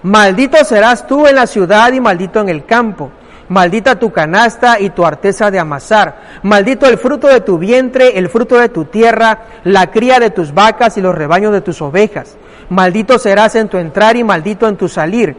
Maldito 0.03 0.65
serás 0.65 1.07
tú 1.07 1.27
en 1.27 1.35
la 1.35 1.47
ciudad 1.47 1.93
y 1.93 2.01
maldito 2.01 2.41
en 2.41 2.49
el 2.49 2.65
campo. 2.65 3.11
Maldita 3.51 3.99
tu 3.99 4.13
canasta 4.13 4.79
y 4.79 4.91
tu 4.91 5.05
arteza 5.05 5.51
de 5.51 5.59
amasar. 5.59 6.41
Maldito 6.45 6.87
el 6.87 6.99
fruto 6.99 7.27
de 7.27 7.41
tu 7.41 7.59
vientre, 7.59 8.17
el 8.17 8.29
fruto 8.29 8.57
de 8.57 8.69
tu 8.69 8.85
tierra, 8.85 9.41
la 9.65 9.91
cría 9.91 10.21
de 10.21 10.31
tus 10.31 10.55
vacas 10.55 10.97
y 10.97 11.01
los 11.01 11.15
rebaños 11.15 11.53
de 11.53 11.61
tus 11.61 11.83
ovejas. 11.83 12.37
Maldito 12.69 13.19
serás 13.19 13.57
en 13.57 13.69
tu 13.69 13.77
entrar 13.77 14.17
y 14.17 14.23
maldito 14.23 14.69
en 14.69 14.77
tu 14.77 14.89
salir 14.89 15.37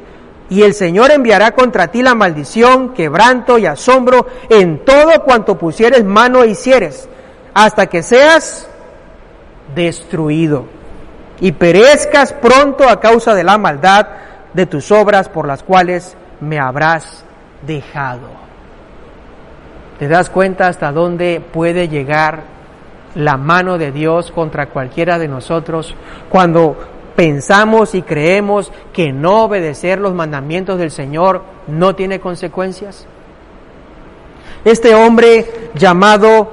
y 0.52 0.64
el 0.64 0.74
Señor 0.74 1.12
enviará 1.12 1.52
contra 1.52 1.88
ti 1.88 2.02
la 2.02 2.14
maldición, 2.14 2.94
quebranto 2.94 3.58
y 3.58 3.66
asombro 3.66 4.28
en 4.50 4.84
todo 4.84 5.24
cuanto 5.24 5.58
pusieres 5.58 6.04
mano 6.04 6.44
e 6.44 6.50
hicieres, 6.50 7.08
hasta 7.54 7.88
que 7.88 8.04
seas 8.04 8.68
destruido 9.74 10.66
y 11.40 11.54
perezcas 11.54 12.34
pronto 12.34 12.90
a 12.90 13.00
causa 13.00 13.34
de 13.34 13.46
la 13.46 13.58
maldad 13.58 14.08
de 14.54 14.66
tus 14.66 14.92
obras 14.92 15.30
por 15.30 15.48
las 15.48 15.64
cuales 15.64 16.18
me 16.42 16.60
habrás 16.60 17.24
dejado. 17.66 18.28
¿Te 20.00 20.08
das 20.08 20.30
cuenta 20.30 20.68
hasta 20.68 20.92
dónde 20.92 21.42
puede 21.42 21.88
llegar 21.88 22.44
la 23.16 23.38
mano 23.38 23.78
de 23.78 23.92
Dios 23.92 24.32
contra 24.32 24.68
cualquiera 24.68 25.20
de 25.20 25.28
nosotros 25.28 25.96
cuando 26.30 26.76
pensamos 27.16 27.94
y 27.94 28.02
creemos 28.02 28.72
que 28.94 29.12
no 29.12 29.44
obedecer 29.44 30.00
los 30.00 30.14
mandamientos 30.14 30.80
del 30.80 30.92
Señor 30.92 31.44
no 31.68 31.96
tiene 31.96 32.20
consecuencias? 32.20 33.06
Este 34.66 34.96
hombre 34.96 35.72
llamado 35.76 36.52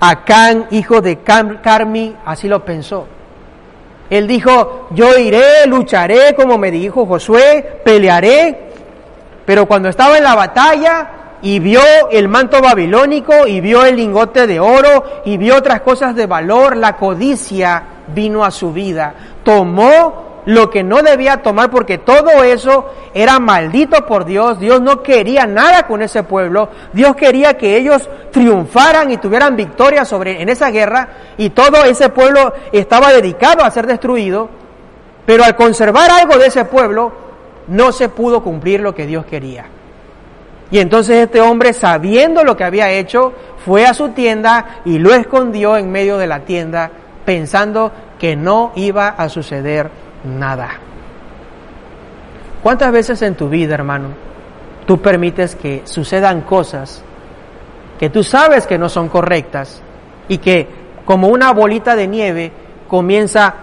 Acán, 0.00 0.66
hijo 0.70 1.00
de 1.00 1.18
Carmi, 1.18 2.14
así 2.24 2.48
lo 2.48 2.64
pensó. 2.64 3.06
Él 4.10 4.26
dijo, 4.26 4.88
yo 4.90 5.18
iré, 5.18 5.66
lucharé, 5.66 6.34
como 6.34 6.56
me 6.56 6.70
dijo 6.70 7.04
Josué, 7.04 7.80
pelearé. 7.84 8.67
Pero 9.48 9.64
cuando 9.64 9.88
estaba 9.88 10.18
en 10.18 10.24
la 10.24 10.34
batalla 10.34 11.08
y 11.40 11.58
vio 11.58 11.80
el 12.10 12.28
manto 12.28 12.60
babilónico 12.60 13.46
y 13.46 13.62
vio 13.62 13.82
el 13.86 13.96
lingote 13.96 14.46
de 14.46 14.60
oro 14.60 15.22
y 15.24 15.38
vio 15.38 15.56
otras 15.56 15.80
cosas 15.80 16.14
de 16.14 16.26
valor, 16.26 16.76
la 16.76 16.96
codicia 16.96 17.82
vino 18.08 18.44
a 18.44 18.50
su 18.50 18.74
vida 18.74 19.14
tomó 19.42 20.42
lo 20.44 20.68
que 20.68 20.82
no 20.82 21.02
debía 21.02 21.38
tomar 21.38 21.70
porque 21.70 21.96
todo 21.96 22.44
eso 22.44 22.92
era 23.14 23.38
maldito 23.38 24.04
por 24.04 24.26
Dios. 24.26 24.60
Dios 24.60 24.82
no 24.82 25.02
quería 25.02 25.46
nada 25.46 25.86
con 25.86 26.02
ese 26.02 26.24
pueblo. 26.24 26.68
Dios 26.92 27.16
quería 27.16 27.56
que 27.56 27.78
ellos 27.78 28.06
triunfaran 28.30 29.10
y 29.10 29.16
tuvieran 29.16 29.56
victoria 29.56 30.04
sobre 30.04 30.42
en 30.42 30.50
esa 30.50 30.70
guerra 30.70 31.08
y 31.38 31.48
todo 31.48 31.86
ese 31.86 32.10
pueblo 32.10 32.52
estaba 32.70 33.14
dedicado 33.14 33.64
a 33.64 33.70
ser 33.70 33.86
destruido. 33.86 34.50
Pero 35.24 35.42
al 35.42 35.56
conservar 35.56 36.10
algo 36.10 36.36
de 36.36 36.48
ese 36.48 36.66
pueblo 36.66 37.27
no 37.68 37.92
se 37.92 38.08
pudo 38.08 38.42
cumplir 38.42 38.80
lo 38.80 38.94
que 38.94 39.06
Dios 39.06 39.26
quería. 39.26 39.66
Y 40.70 40.78
entonces 40.78 41.16
este 41.16 41.40
hombre, 41.40 41.72
sabiendo 41.72 42.44
lo 42.44 42.56
que 42.56 42.64
había 42.64 42.90
hecho, 42.90 43.32
fue 43.64 43.86
a 43.86 43.94
su 43.94 44.10
tienda 44.10 44.80
y 44.84 44.98
lo 44.98 45.14
escondió 45.14 45.76
en 45.76 45.90
medio 45.90 46.18
de 46.18 46.26
la 46.26 46.40
tienda, 46.40 46.90
pensando 47.24 47.92
que 48.18 48.36
no 48.36 48.72
iba 48.74 49.08
a 49.08 49.28
suceder 49.28 49.90
nada. 50.24 50.70
¿Cuántas 52.62 52.92
veces 52.92 53.22
en 53.22 53.34
tu 53.34 53.48
vida, 53.48 53.74
hermano, 53.74 54.08
tú 54.86 55.00
permites 55.00 55.54
que 55.54 55.82
sucedan 55.84 56.42
cosas 56.42 57.02
que 57.98 58.10
tú 58.10 58.22
sabes 58.22 58.66
que 58.66 58.78
no 58.78 58.88
son 58.88 59.08
correctas 59.08 59.82
y 60.28 60.38
que 60.38 60.68
como 61.04 61.28
una 61.28 61.52
bolita 61.52 61.96
de 61.96 62.06
nieve 62.06 62.52
comienza 62.86 63.54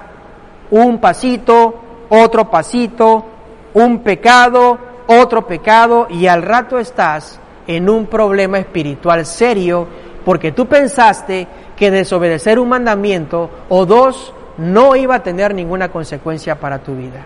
un 0.72 1.00
pasito, 1.00 1.82
otro 2.10 2.50
pasito, 2.50 3.26
un 3.76 4.00
pecado, 4.00 4.78
otro 5.06 5.46
pecado 5.46 6.08
y 6.10 6.26
al 6.28 6.42
rato 6.42 6.80
estás 6.80 7.40
en 7.68 7.90
un 7.90 8.08
problema 8.08 8.58
espiritual 8.58 9.26
serio 9.26 9.88
porque 10.24 10.52
tú 10.52 10.66
pensaste 10.66 11.48
que 11.76 11.92
desobedecer 11.92 12.58
un 12.58 12.70
mandamiento 12.70 13.50
o 13.70 13.86
dos 13.86 14.34
no 14.58 14.96
iba 14.96 15.16
a 15.16 15.24
tener 15.24 15.54
ninguna 15.54 15.90
consecuencia 15.90 16.60
para 16.60 16.80
tu 16.80 16.96
vida. 16.96 17.26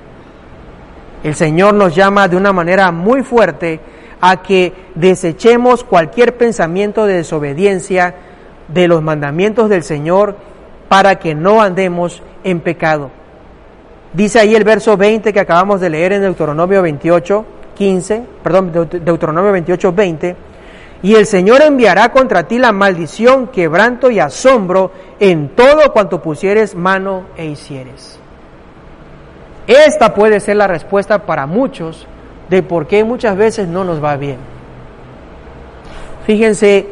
El 1.23 1.35
Señor 1.35 1.75
nos 1.75 1.95
llama 1.95 2.27
de 2.27 2.35
una 2.35 2.51
manera 2.51 2.91
muy 2.91 3.21
fuerte 3.21 3.79
a 4.19 4.41
que 4.41 4.73
desechemos 4.95 5.83
cualquier 5.83 6.35
pensamiento 6.35 7.05
de 7.05 7.17
desobediencia 7.17 8.15
de 8.67 8.87
los 8.87 9.03
mandamientos 9.03 9.69
del 9.69 9.83
Señor 9.83 10.35
para 10.87 11.19
que 11.19 11.35
no 11.35 11.61
andemos 11.61 12.23
en 12.43 12.59
pecado. 12.61 13.11
Dice 14.13 14.39
ahí 14.39 14.55
el 14.55 14.63
verso 14.63 14.97
20 14.97 15.31
que 15.31 15.39
acabamos 15.39 15.79
de 15.79 15.89
leer 15.89 16.13
en 16.13 16.21
Deuteronomio 16.21 16.81
28, 16.81 17.45
15, 17.75 18.23
perdón, 18.43 18.71
Deuteronomio 18.71 19.51
28, 19.51 19.93
20, 19.93 20.35
y 21.01 21.15
el 21.15 21.25
Señor 21.25 21.61
enviará 21.61 22.09
contra 22.11 22.47
ti 22.47 22.57
la 22.57 22.71
maldición, 22.71 23.47
quebranto 23.47 24.09
y 24.11 24.19
asombro 24.19 24.91
en 25.19 25.49
todo 25.49 25.93
cuanto 25.93 26.21
pusieres 26.21 26.75
mano 26.75 27.25
e 27.37 27.45
hicieres. 27.45 28.19
Esta 29.67 30.13
puede 30.15 30.39
ser 30.39 30.57
la 30.57 30.67
respuesta 30.67 31.25
para 31.25 31.45
muchos 31.45 32.07
de 32.49 32.63
por 32.63 32.87
qué 32.87 33.03
muchas 33.03 33.37
veces 33.37 33.67
no 33.67 33.83
nos 33.83 34.03
va 34.03 34.17
bien. 34.17 34.37
Fíjense 36.25 36.87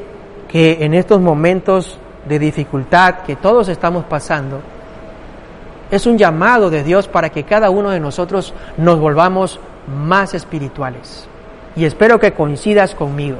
que 0.48 0.78
en 0.82 0.94
estos 0.94 1.20
momentos 1.20 2.00
de 2.30 2.40
dificultad 2.40 3.24
que 3.26 3.36
todos 3.36 3.68
estamos 3.68 4.06
pasando, 4.06 4.62
es 5.92 6.06
un 6.06 6.18
llamado 6.18 6.70
de 6.70 6.84
Dios 6.84 7.08
para 7.08 7.30
que 7.30 7.44
cada 7.44 7.70
uno 7.70 7.90
de 7.90 8.00
nosotros 8.00 8.54
nos 8.78 9.00
volvamos 9.00 9.60
más 9.88 10.34
espirituales. 10.34 11.28
Y 11.76 11.86
espero 11.86 12.20
que 12.20 12.34
coincidas 12.34 12.96
conmigo. 12.96 13.38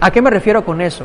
¿A 0.00 0.10
qué 0.10 0.22
me 0.22 0.30
refiero 0.30 0.64
con 0.64 0.80
eso? 0.80 1.04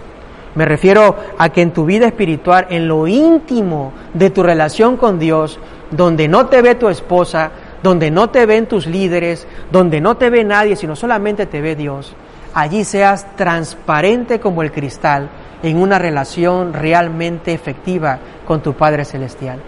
Me 0.56 0.66
refiero 0.66 1.16
a 1.38 1.50
que 1.50 1.62
en 1.62 1.72
tu 1.72 1.86
vida 1.86 2.08
espiritual, 2.08 2.68
en 2.70 2.88
lo 2.88 3.08
íntimo 3.08 3.94
de 4.14 4.30
tu 4.30 4.44
relación 4.44 4.98
con 4.98 5.20
Dios, 5.20 5.60
donde 5.92 6.28
no 6.28 6.48
te 6.48 6.62
ve 6.62 6.76
tu 6.76 6.90
esposa, 6.90 7.52
donde 7.84 8.12
no 8.12 8.30
te 8.30 8.46
ven 8.46 8.66
tus 8.66 8.88
líderes, 8.88 9.48
donde 9.72 10.02
no 10.02 10.18
te 10.18 10.30
ve 10.30 10.44
nadie, 10.44 10.76
sino 10.76 10.96
solamente 10.96 11.46
te 11.46 11.62
ve 11.62 11.76
Dios, 11.76 12.14
allí 12.54 12.84
seas 12.84 13.36
transparente 13.36 14.40
como 14.40 14.64
el 14.64 14.72
cristal 14.72 15.30
en 15.64 15.78
una 15.78 16.00
relación 16.00 16.74
realmente 16.74 17.54
efectiva 17.54 18.20
con 18.46 18.62
tu 18.62 18.74
Padre 18.74 19.06
Celestial. 19.06 19.60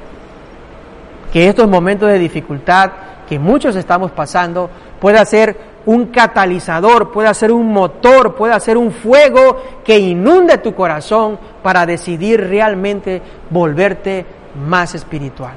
Que 1.32 1.48
estos 1.48 1.68
momentos 1.68 2.10
de 2.10 2.20
dificultad 2.20 2.92
que 3.28 3.40
muchos 3.40 3.76
estamos 3.76 4.12
pasando 4.12 4.70
pueda 5.00 5.24
ser 5.26 5.72
un 5.86 6.08
catalizador, 6.08 7.12
pueda 7.12 7.34
ser 7.34 7.52
un 7.52 7.72
motor, 7.72 8.36
pueda 8.36 8.60
ser 8.60 8.78
un 8.78 8.92
fuego 8.92 9.64
que 9.84 9.98
inunde 9.98 10.58
tu 10.58 10.76
corazón 10.76 11.40
para 11.64 11.86
decidir 11.86 12.48
realmente 12.48 13.22
volverte 13.50 14.26
más 14.68 14.94
espiritual. 14.96 15.54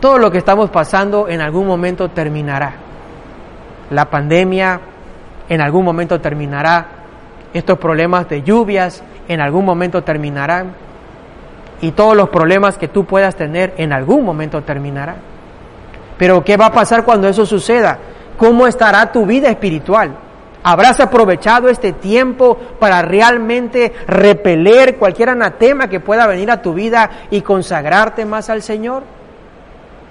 Todo 0.00 0.18
lo 0.18 0.30
que 0.30 0.38
estamos 0.38 0.70
pasando 0.70 1.28
en 1.28 1.40
algún 1.40 1.66
momento 1.66 2.08
terminará. 2.10 2.74
La 3.90 4.08
pandemia 4.08 4.80
en 5.48 5.60
algún 5.60 5.84
momento 5.84 6.20
terminará. 6.20 6.86
Estos 7.52 7.78
problemas 7.78 8.28
de 8.28 8.42
lluvias 8.42 9.02
en 9.26 9.40
algún 9.40 9.64
momento 9.64 10.02
terminarán. 10.02 10.74
Y 11.80 11.92
todos 11.92 12.16
los 12.16 12.28
problemas 12.28 12.76
que 12.76 12.88
tú 12.88 13.04
puedas 13.04 13.36
tener 13.36 13.74
en 13.76 13.92
algún 13.92 14.24
momento 14.24 14.62
terminarán. 14.62 15.16
Pero 16.18 16.44
¿qué 16.44 16.56
va 16.56 16.66
a 16.66 16.72
pasar 16.72 17.04
cuando 17.04 17.28
eso 17.28 17.46
suceda? 17.46 17.98
¿Cómo 18.36 18.66
estará 18.66 19.10
tu 19.10 19.24
vida 19.24 19.48
espiritual? 19.48 20.14
¿Habrás 20.62 21.00
aprovechado 21.00 21.68
este 21.68 21.92
tiempo 21.92 22.58
para 22.78 23.00
realmente 23.00 23.94
repeler 24.06 24.96
cualquier 24.96 25.30
anatema 25.30 25.88
que 25.88 26.00
pueda 26.00 26.26
venir 26.26 26.50
a 26.50 26.60
tu 26.60 26.74
vida 26.74 27.10
y 27.30 27.40
consagrarte 27.40 28.26
más 28.26 28.50
al 28.50 28.60
Señor? 28.60 29.02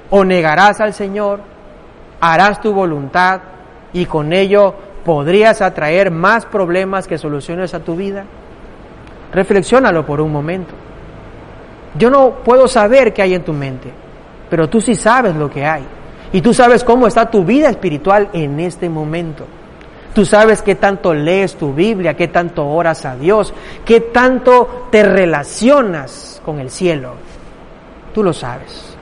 o 0.09 0.25
negarás 0.25 0.81
al 0.81 0.93
Señor, 0.93 1.41
harás 2.19 2.61
tu 2.61 2.73
voluntad 2.73 3.41
y 3.93 4.05
con 4.05 4.33
ello 4.33 4.73
podrías 5.05 5.61
atraer 5.61 6.11
más 6.11 6.45
problemas 6.45 7.07
que 7.07 7.17
soluciones 7.17 7.73
a 7.73 7.79
tu 7.79 7.95
vida. 7.95 8.25
Reflexiónalo 9.31 10.05
por 10.05 10.21
un 10.21 10.31
momento. 10.31 10.73
Yo 11.95 12.09
no 12.09 12.35
puedo 12.43 12.67
saber 12.67 13.13
qué 13.13 13.21
hay 13.21 13.33
en 13.33 13.43
tu 13.43 13.53
mente, 13.53 13.91
pero 14.49 14.69
tú 14.69 14.81
sí 14.81 14.95
sabes 14.95 15.35
lo 15.35 15.49
que 15.49 15.65
hay. 15.65 15.85
Y 16.31 16.41
tú 16.41 16.53
sabes 16.53 16.83
cómo 16.83 17.07
está 17.07 17.29
tu 17.29 17.43
vida 17.43 17.69
espiritual 17.69 18.29
en 18.33 18.59
este 18.59 18.87
momento. 18.87 19.45
Tú 20.13 20.25
sabes 20.25 20.61
qué 20.61 20.75
tanto 20.75 21.13
lees 21.13 21.55
tu 21.55 21.73
Biblia, 21.73 22.15
qué 22.15 22.27
tanto 22.27 22.67
oras 22.67 23.05
a 23.05 23.15
Dios, 23.15 23.53
qué 23.85 24.01
tanto 24.01 24.87
te 24.91 25.03
relacionas 25.03 26.41
con 26.43 26.59
el 26.59 26.69
cielo. 26.69 27.13
Tú 28.13 28.23
lo 28.23 28.33
sabes. 28.33 28.95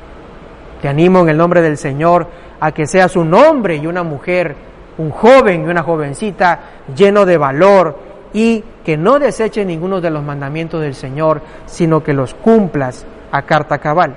Te 0.82 0.88
animo 0.88 1.22
en 1.22 1.30
el 1.30 1.38
nombre 1.38 1.62
del 1.62 1.78
Señor 1.78 2.28
a 2.60 2.72
que 2.72 2.88
seas 2.88 3.16
un 3.16 3.34
hombre 3.34 3.78
y 3.78 3.88
una 3.88 4.04
mujer, 4.04 4.56
un 4.98 5.12
joven 5.12 5.66
y 5.66 5.70
una 5.70 5.84
jovencita 5.84 6.60
lleno 6.96 7.26
de 7.26 7.38
valor 7.38 7.98
y 8.34 8.64
que 8.88 8.96
no 8.96 9.20
deseche 9.20 9.66
ninguno 9.66 10.00
de 10.00 10.10
los 10.10 10.24
mandamientos 10.24 10.80
del 10.80 10.96
Señor, 10.96 11.42
sino 11.66 12.02
que 12.02 12.14
los 12.14 12.34
cumplas 12.34 13.06
a 13.34 13.42
carta 13.42 13.80
cabal. 13.80 14.16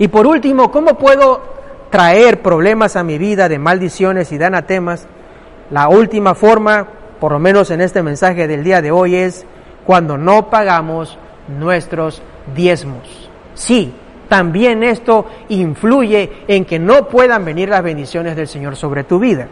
Y 0.00 0.08
por 0.08 0.26
último, 0.26 0.72
¿cómo 0.72 0.98
puedo 0.98 1.42
traer 1.88 2.42
problemas 2.42 2.96
a 2.96 3.04
mi 3.04 3.18
vida 3.18 3.48
de 3.48 3.60
maldiciones 3.60 4.32
y 4.32 4.36
de 4.36 4.46
anatemas? 4.46 5.06
La 5.70 5.86
última 5.88 6.34
forma, 6.34 6.88
por 7.20 7.30
lo 7.30 7.38
menos 7.38 7.70
en 7.70 7.82
este 7.82 8.02
mensaje 8.02 8.48
del 8.48 8.64
día 8.64 8.82
de 8.82 8.90
hoy, 8.90 9.14
es 9.14 9.46
cuando 9.84 10.18
no 10.18 10.50
pagamos 10.50 11.16
nuestros 11.46 12.22
diezmos. 12.52 13.30
Sí, 13.54 13.94
también 14.28 14.82
esto 14.82 15.24
influye 15.50 16.32
en 16.48 16.64
que 16.64 16.80
no 16.80 17.06
puedan 17.06 17.44
venir 17.44 17.68
las 17.68 17.84
bendiciones 17.84 18.34
del 18.34 18.48
Señor 18.48 18.74
sobre 18.74 19.04
tu 19.04 19.20
vida. 19.20 19.46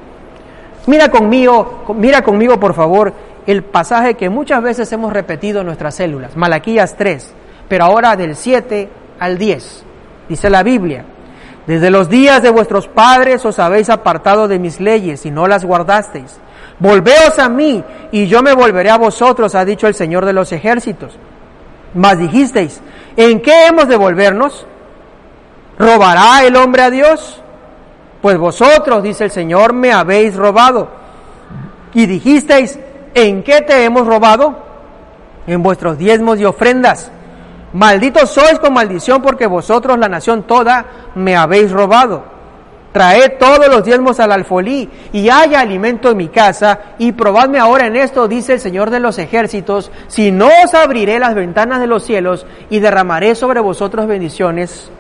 Mira 0.89 1.09
conmigo, 1.13 1.85
mira 1.97 2.23
conmigo 2.23 2.59
por 2.59 2.75
favor 2.75 3.13
el 3.47 3.63
pasaje 3.63 4.15
que 4.15 4.29
muchas 4.29 4.63
veces 4.63 4.91
hemos 4.93 5.13
repetido 5.13 5.61
en 5.61 5.67
nuestras 5.67 5.95
células, 5.95 6.37
Malaquías 6.37 6.97
3, 6.97 7.35
pero 7.69 7.85
ahora 7.85 8.17
del 8.17 8.37
7 8.37 8.89
al 9.19 9.39
10. 9.39 9.85
Dice 10.29 10.51
la 10.51 10.63
Biblia, 10.63 11.05
desde 11.67 11.91
los 11.91 12.09
días 12.09 12.43
de 12.43 12.51
vuestros 12.51 12.89
padres 12.89 13.45
os 13.45 13.59
habéis 13.59 13.91
apartado 13.91 14.49
de 14.49 14.59
mis 14.59 14.81
leyes 14.81 15.25
y 15.27 15.31
no 15.31 15.47
las 15.47 15.65
guardasteis. 15.65 16.39
Volveos 16.79 17.39
a 17.39 17.49
mí 17.49 17.85
y 18.13 18.27
yo 18.27 18.43
me 18.43 18.53
volveré 18.53 18.91
a 18.91 18.99
vosotros, 18.99 19.55
ha 19.55 19.65
dicho 19.65 19.87
el 19.87 19.95
Señor 19.95 20.25
de 20.25 20.33
los 20.33 20.53
ejércitos. 20.53 21.17
Mas 21.95 22.19
dijisteis, 22.19 22.81
¿en 23.17 23.41
qué 23.41 23.67
hemos 23.67 23.89
de 23.89 23.97
volvernos? 23.97 24.67
¿Robará 25.79 26.45
el 26.45 26.57
hombre 26.57 26.83
a 26.83 26.91
Dios? 26.91 27.41
Pues 28.21 28.37
vosotros, 28.39 29.03
dice 29.03 29.25
el 29.25 29.31
Señor, 29.31 29.73
me 29.73 29.93
habéis 29.93 30.35
robado. 30.35 30.89
Y 31.95 32.07
dijisteis, 32.07 32.79
¿en 33.15 33.43
qué 33.43 33.63
te 33.63 33.85
hemos 33.85 34.07
robado? 34.07 34.57
En 35.47 35.63
vuestros 35.63 35.97
diezmos 35.99 36.39
y 36.39 36.45
ofrendas. 36.45 37.11
Malditos 37.73 38.31
sois 38.31 38.59
con 38.59 38.73
maldición 38.73 39.21
porque 39.23 39.47
vosotros, 39.47 39.99
la 39.99 40.09
nación 40.09 40.45
toda, 40.45 40.85
me 41.15 41.37
habéis 41.37 41.73
robado. 41.73 42.35
Traed 42.93 43.39
todos 43.41 43.67
los 43.69 43.83
diezmos 43.83 44.21
al 44.21 44.31
alfolí 44.31 44.89
y 45.13 45.29
haya 45.29 45.59
alimento 45.59 46.11
en 46.11 46.17
mi 46.17 46.29
casa 46.29 46.79
y 46.99 47.11
probadme 47.11 47.59
ahora 47.59 47.87
en 47.87 47.97
esto, 47.97 48.29
dice 48.29 48.53
el 48.53 48.61
Señor 48.61 48.91
de 48.91 49.01
los 49.01 49.19
ejércitos, 49.19 49.91
si 50.07 50.31
no 50.31 50.49
os 50.65 50.75
abriré 50.75 51.19
las 51.19 51.35
ventanas 51.35 51.81
de 51.81 51.89
los 51.89 52.05
cielos 52.05 52.47
y 52.71 52.79
derramaré 52.79 53.35
sobre 53.35 53.59
vosotros 53.59 54.07
bendiciones 54.07 54.93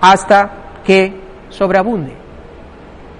hasta 0.00 0.52
que 0.84 1.12
sobreabunde. 1.48 2.12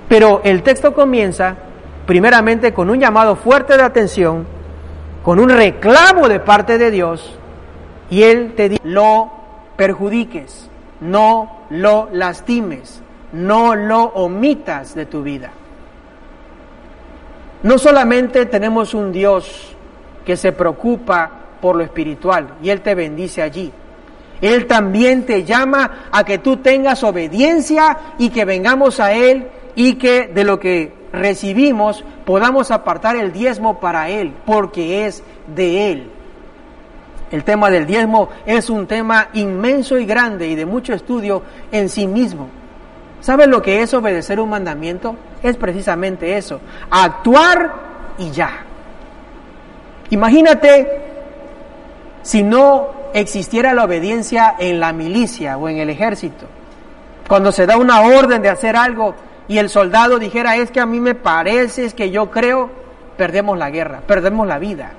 Pero 0.08 0.40
el 0.44 0.62
texto 0.62 0.94
comienza 0.94 1.56
primeramente 2.06 2.72
con 2.72 2.90
un 2.90 3.00
llamado 3.00 3.36
fuerte 3.36 3.76
de 3.76 3.82
atención, 3.82 4.46
con 5.22 5.40
un 5.40 5.48
reclamo 5.48 6.28
de 6.28 6.40
parte 6.40 6.78
de 6.78 6.90
Dios 6.90 7.38
y 8.10 8.22
Él 8.22 8.54
te 8.56 8.68
dice, 8.68 8.82
lo 8.84 9.30
perjudiques, 9.76 10.68
no 11.00 11.60
lo 11.70 12.08
lastimes 12.12 13.02
no 13.34 13.74
lo 13.74 14.04
omitas 14.04 14.94
de 14.94 15.06
tu 15.06 15.22
vida. 15.22 15.50
no 17.64 17.78
solamente 17.78 18.46
tenemos 18.46 18.94
un 18.94 19.10
Dios 19.10 19.74
que 20.24 20.36
se 20.36 20.52
preocupa 20.52 21.30
por 21.60 21.76
lo 21.76 21.82
espiritual 21.82 22.54
y 22.62 22.70
Él 22.70 22.80
te 22.80 22.94
bendice 22.94 23.42
allí, 23.42 23.72
Él 24.40 24.66
también 24.66 25.26
te 25.26 25.44
llama 25.44 26.08
a 26.12 26.24
que 26.24 26.38
tú 26.38 26.58
tengas 26.58 27.02
obediencia 27.02 27.98
y 28.18 28.30
que 28.30 28.44
vengamos 28.44 29.00
a 29.00 29.12
Él 29.12 29.48
y 29.74 29.94
que 29.94 30.28
de 30.28 30.44
lo 30.44 30.60
que 30.60 30.92
recibimos 31.14 32.04
podamos 32.24 32.70
apartar 32.70 33.16
el 33.16 33.32
diezmo 33.32 33.80
para 33.80 34.08
Él, 34.08 34.32
porque 34.44 35.06
es 35.06 35.22
de 35.54 35.92
Él. 35.92 36.10
El 37.30 37.42
tema 37.42 37.70
del 37.70 37.86
diezmo 37.86 38.28
es 38.46 38.70
un 38.70 38.86
tema 38.86 39.28
inmenso 39.32 39.98
y 39.98 40.06
grande 40.06 40.48
y 40.48 40.54
de 40.54 40.66
mucho 40.66 40.92
estudio 40.92 41.42
en 41.72 41.88
sí 41.88 42.06
mismo. 42.06 42.48
¿Sabes 43.20 43.48
lo 43.48 43.62
que 43.62 43.82
es 43.82 43.94
obedecer 43.94 44.38
un 44.38 44.50
mandamiento? 44.50 45.16
Es 45.42 45.56
precisamente 45.56 46.36
eso, 46.36 46.60
actuar 46.90 47.72
y 48.18 48.30
ya. 48.30 48.64
Imagínate 50.10 51.00
si 52.22 52.42
no 52.42 52.88
existiera 53.14 53.74
la 53.74 53.84
obediencia 53.84 54.54
en 54.58 54.78
la 54.78 54.92
milicia 54.92 55.56
o 55.56 55.68
en 55.68 55.78
el 55.78 55.90
ejército. 55.90 56.46
Cuando 57.26 57.50
se 57.50 57.66
da 57.66 57.76
una 57.78 58.02
orden 58.02 58.42
de 58.42 58.50
hacer 58.50 58.76
algo 58.76 59.14
y 59.48 59.58
el 59.58 59.68
soldado 59.68 60.18
dijera, 60.18 60.56
es 60.56 60.70
que 60.70 60.80
a 60.80 60.86
mí 60.86 61.00
me 61.00 61.14
parece, 61.14 61.84
es 61.84 61.94
que 61.94 62.10
yo 62.10 62.30
creo, 62.30 62.70
perdemos 63.16 63.58
la 63.58 63.70
guerra, 63.70 64.00
perdemos 64.06 64.46
la 64.46 64.58
vida. 64.58 64.92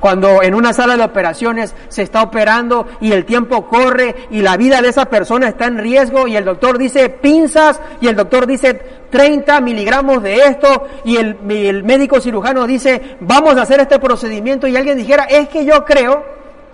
Cuando 0.00 0.42
en 0.42 0.54
una 0.54 0.72
sala 0.72 0.96
de 0.96 1.04
operaciones 1.04 1.74
se 1.88 2.02
está 2.02 2.22
operando 2.22 2.86
y 3.00 3.12
el 3.12 3.24
tiempo 3.24 3.66
corre 3.66 4.14
y 4.30 4.42
la 4.42 4.56
vida 4.56 4.82
de 4.82 4.88
esa 4.88 5.06
persona 5.06 5.48
está 5.48 5.66
en 5.66 5.78
riesgo 5.78 6.28
y 6.28 6.36
el 6.36 6.44
doctor 6.44 6.76
dice 6.76 7.08
pinzas 7.08 7.80
y 8.00 8.08
el 8.08 8.14
doctor 8.14 8.46
dice 8.46 8.74
30 9.10 9.60
miligramos 9.62 10.22
de 10.22 10.36
esto 10.44 10.86
y 11.04 11.16
el, 11.16 11.38
el 11.50 11.82
médico 11.82 12.20
cirujano 12.20 12.66
dice 12.66 13.16
vamos 13.20 13.56
a 13.56 13.62
hacer 13.62 13.80
este 13.80 13.98
procedimiento 13.98 14.66
y 14.66 14.76
alguien 14.76 14.98
dijera 14.98 15.24
es 15.24 15.48
que 15.48 15.64
yo 15.64 15.84
creo, 15.84 16.24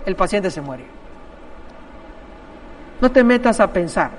el 0.05 0.15
paciente 0.15 0.51
se 0.51 0.61
muere. 0.61 0.85
No 2.99 3.09
te 3.09 3.23
metas 3.23 3.59
a 3.61 3.71
pensar, 3.71 4.11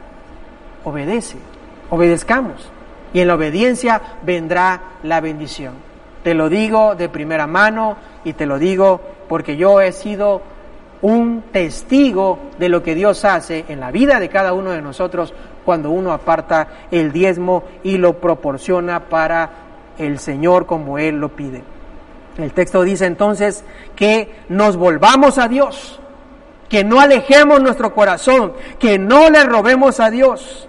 obedece, 0.83 1.37
obedezcamos 1.95 2.71
y 3.13 3.21
en 3.21 3.29
la 3.29 3.35
obediencia 3.35 4.01
vendrá 4.23 4.81
la 5.03 5.21
bendición. 5.21 5.75
Te 6.23 6.35
lo 6.35 6.49
digo 6.49 6.95
de 6.95 7.09
primera 7.09 7.47
mano 7.47 7.97
y 8.25 8.33
te 8.33 8.47
lo 8.47 8.59
digo 8.59 9.01
porque 9.29 9.57
yo 9.57 9.81
he 9.81 9.93
sido 9.93 10.43
un 11.03 11.43
testigo 11.53 12.39
de 12.59 12.69
lo 12.69 12.83
que 12.83 12.95
Dios 12.95 13.25
hace 13.25 13.67
en 13.69 13.79
la 13.79 13.91
vida 13.91 14.19
de 14.19 14.29
cada 14.29 14.53
uno 14.53 14.71
de 14.71 14.83
nosotros 14.83 15.35
cuando 15.65 15.91
uno 15.91 16.13
aparta 16.13 16.69
el 16.91 17.13
diezmo 17.13 17.65
y 17.83 17.99
lo 17.99 18.21
proporciona 18.21 19.01
para 19.01 19.51
el 19.99 20.19
Señor 20.19 20.67
como 20.67 20.99
Él 20.99 21.17
lo 21.17 21.29
pide. 21.29 21.63
El 22.39 22.53
texto 22.53 22.83
dice 22.83 23.07
entonces 23.07 23.65
que 23.95 24.35
nos 24.49 24.77
volvamos 24.77 25.39
a 25.39 25.47
Dios, 25.47 26.01
que 26.69 26.83
no 26.83 27.01
alejemos 27.01 27.63
nuestro 27.63 27.95
corazón, 27.95 28.55
que 28.79 28.99
no 28.99 29.31
le 29.31 29.45
robemos 29.45 30.01
a 30.01 30.11
Dios, 30.11 30.69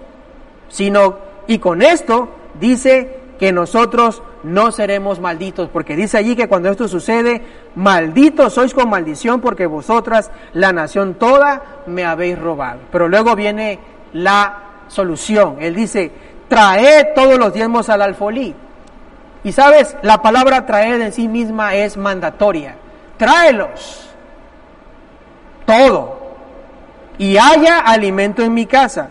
sino, 0.68 1.18
y 1.46 1.58
con 1.58 1.82
esto 1.82 2.28
dice 2.60 3.20
que 3.38 3.52
nosotros 3.52 4.22
no 4.42 4.72
seremos 4.72 5.20
malditos, 5.20 5.68
porque 5.68 5.96
dice 5.96 6.18
allí 6.18 6.36
que 6.36 6.48
cuando 6.48 6.70
esto 6.70 6.88
sucede, 6.88 7.42
malditos 7.74 8.54
sois 8.54 8.72
con 8.72 8.88
maldición, 8.88 9.40
porque 9.40 9.66
vosotras, 9.66 10.30
la 10.52 10.72
nación 10.72 11.14
toda, 11.14 11.82
me 11.86 12.04
habéis 12.04 12.38
robado. 12.38 12.80
Pero 12.92 13.08
luego 13.08 13.34
viene 13.34 13.78
la 14.12 14.62
solución. 14.88 15.56
Él 15.60 15.74
dice, 15.74 16.12
traed 16.48 17.08
todos 17.14 17.38
los 17.38 17.52
diezmos 17.52 17.88
al 17.88 18.02
alfolí. 18.02 18.54
Y 19.44 19.52
sabes, 19.52 19.96
la 20.02 20.22
palabra 20.22 20.66
traer 20.66 21.00
en 21.00 21.12
sí 21.12 21.28
misma 21.28 21.74
es 21.74 21.96
mandatoria. 21.96 22.76
Tráelos. 23.16 24.10
Todo. 25.64 26.18
Y 27.18 27.36
haya 27.36 27.78
alimento 27.78 28.42
en 28.42 28.54
mi 28.54 28.66
casa. 28.66 29.10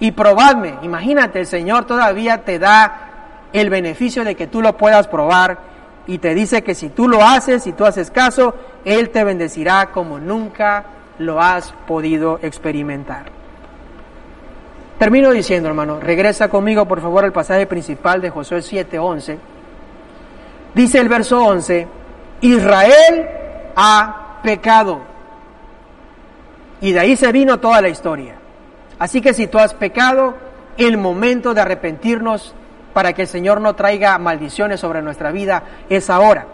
Y 0.00 0.12
probadme. 0.12 0.78
Imagínate, 0.82 1.40
el 1.40 1.46
Señor 1.46 1.84
todavía 1.84 2.38
te 2.38 2.58
da 2.58 3.10
el 3.52 3.70
beneficio 3.70 4.24
de 4.24 4.34
que 4.34 4.46
tú 4.46 4.62
lo 4.62 4.76
puedas 4.76 5.06
probar 5.08 5.58
y 6.06 6.18
te 6.18 6.34
dice 6.34 6.62
que 6.62 6.74
si 6.74 6.88
tú 6.88 7.08
lo 7.08 7.22
haces, 7.22 7.62
si 7.62 7.72
tú 7.72 7.84
haces 7.84 8.10
caso, 8.10 8.54
Él 8.84 9.10
te 9.10 9.22
bendecirá 9.22 9.90
como 9.92 10.18
nunca 10.18 10.84
lo 11.18 11.40
has 11.40 11.72
podido 11.86 12.40
experimentar. 12.42 13.26
Termino 14.98 15.30
diciendo, 15.30 15.68
hermano, 15.68 16.00
regresa 16.00 16.48
conmigo 16.48 16.86
por 16.86 17.00
favor 17.00 17.24
al 17.24 17.32
pasaje 17.32 17.66
principal 17.66 18.20
de 18.20 18.30
Josué 18.30 18.58
7:11. 18.58 19.38
Dice 20.74 20.98
el 20.98 21.08
verso 21.08 21.44
11, 21.44 21.88
Israel 22.40 23.28
ha 23.76 24.40
pecado. 24.42 25.00
Y 26.80 26.92
de 26.92 27.00
ahí 27.00 27.16
se 27.16 27.30
vino 27.32 27.58
toda 27.60 27.80
la 27.82 27.88
historia. 27.88 28.39
Así 29.00 29.22
que 29.22 29.32
si 29.32 29.46
tú 29.46 29.58
has 29.58 29.72
pecado, 29.72 30.36
el 30.76 30.98
momento 30.98 31.54
de 31.54 31.62
arrepentirnos 31.62 32.54
para 32.92 33.14
que 33.14 33.22
el 33.22 33.28
Señor 33.28 33.60
no 33.60 33.74
traiga 33.74 34.18
maldiciones 34.18 34.78
sobre 34.78 35.00
nuestra 35.00 35.32
vida 35.32 35.62
es 35.88 36.10
ahora. 36.10 36.46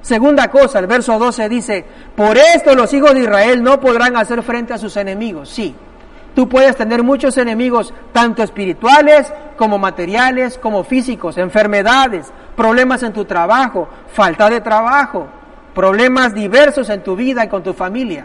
Segunda 0.00 0.48
cosa, 0.48 0.78
el 0.78 0.86
verso 0.86 1.18
12 1.18 1.48
dice, 1.48 1.84
por 2.14 2.38
esto 2.38 2.74
los 2.76 2.94
hijos 2.94 3.14
de 3.14 3.22
Israel 3.22 3.64
no 3.64 3.80
podrán 3.80 4.16
hacer 4.16 4.44
frente 4.44 4.74
a 4.74 4.78
sus 4.78 4.96
enemigos. 4.96 5.48
Sí, 5.48 5.74
tú 6.36 6.48
puedes 6.48 6.76
tener 6.76 7.02
muchos 7.02 7.36
enemigos, 7.36 7.92
tanto 8.12 8.44
espirituales 8.44 9.30
como 9.56 9.76
materiales, 9.76 10.56
como 10.56 10.84
físicos, 10.84 11.36
enfermedades, 11.36 12.32
problemas 12.56 13.02
en 13.02 13.12
tu 13.12 13.24
trabajo, 13.24 13.88
falta 14.12 14.48
de 14.48 14.60
trabajo, 14.60 15.26
problemas 15.74 16.32
diversos 16.32 16.88
en 16.90 17.02
tu 17.02 17.16
vida 17.16 17.44
y 17.44 17.48
con 17.48 17.64
tu 17.64 17.74
familia. 17.74 18.24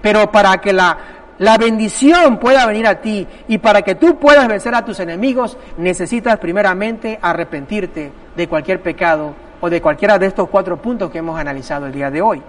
Pero 0.00 0.30
para 0.30 0.58
que 0.58 0.72
la 0.72 0.96
la 1.38 1.58
bendición 1.58 2.38
pueda 2.38 2.66
venir 2.66 2.86
a 2.86 3.00
ti 3.00 3.26
y 3.48 3.58
para 3.58 3.82
que 3.82 3.96
tú 3.96 4.18
puedas 4.18 4.46
vencer 4.46 4.74
a 4.74 4.84
tus 4.84 5.00
enemigos, 5.00 5.56
necesitas 5.78 6.38
primeramente 6.38 7.18
arrepentirte 7.20 8.12
de 8.36 8.48
cualquier 8.48 8.80
pecado 8.80 9.34
o 9.60 9.68
de 9.68 9.80
cualquiera 9.82 10.18
de 10.18 10.26
estos 10.26 10.48
cuatro 10.48 10.76
puntos 10.76 11.10
que 11.10 11.18
hemos 11.18 11.38
analizado 11.38 11.86
el 11.86 11.92
día 11.92 12.10
de 12.10 12.22
hoy. 12.22 12.42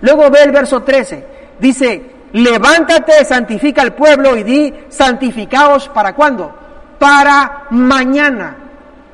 Luego 0.00 0.30
ve 0.30 0.42
el 0.42 0.52
verso 0.52 0.82
13, 0.82 1.26
dice, 1.58 2.10
levántate, 2.32 3.24
santifica 3.24 3.82
al 3.82 3.94
pueblo 3.94 4.36
y 4.36 4.42
di, 4.42 4.74
santificaos 4.88 5.88
para 5.88 6.14
cuándo? 6.14 6.54
Para 6.98 7.64
mañana. 7.70 8.67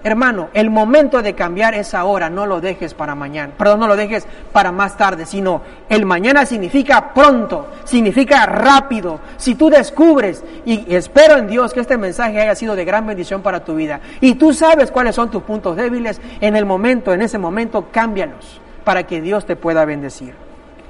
Hermano, 0.06 0.50
el 0.52 0.68
momento 0.68 1.22
de 1.22 1.34
cambiar 1.34 1.72
es 1.72 1.94
ahora, 1.94 2.28
no 2.28 2.44
lo 2.44 2.60
dejes 2.60 2.92
para 2.92 3.14
mañana, 3.14 3.54
perdón, 3.56 3.80
no 3.80 3.86
lo 3.86 3.96
dejes 3.96 4.26
para 4.52 4.70
más 4.70 4.98
tarde, 4.98 5.24
sino 5.24 5.62
el 5.88 6.04
mañana 6.04 6.44
significa 6.44 7.14
pronto, 7.14 7.68
significa 7.84 8.44
rápido. 8.44 9.20
Si 9.38 9.54
tú 9.54 9.70
descubres, 9.70 10.44
y 10.66 10.94
espero 10.94 11.38
en 11.38 11.46
Dios 11.46 11.72
que 11.72 11.80
este 11.80 11.96
mensaje 11.96 12.38
haya 12.38 12.54
sido 12.54 12.76
de 12.76 12.84
gran 12.84 13.06
bendición 13.06 13.40
para 13.40 13.64
tu 13.64 13.76
vida, 13.76 14.00
y 14.20 14.34
tú 14.34 14.52
sabes 14.52 14.90
cuáles 14.90 15.14
son 15.14 15.30
tus 15.30 15.42
puntos 15.42 15.74
débiles, 15.74 16.20
en 16.42 16.54
el 16.54 16.66
momento, 16.66 17.14
en 17.14 17.22
ese 17.22 17.38
momento, 17.38 17.86
cámbialos 17.90 18.60
para 18.84 19.04
que 19.04 19.22
Dios 19.22 19.46
te 19.46 19.56
pueda 19.56 19.86
bendecir. 19.86 20.34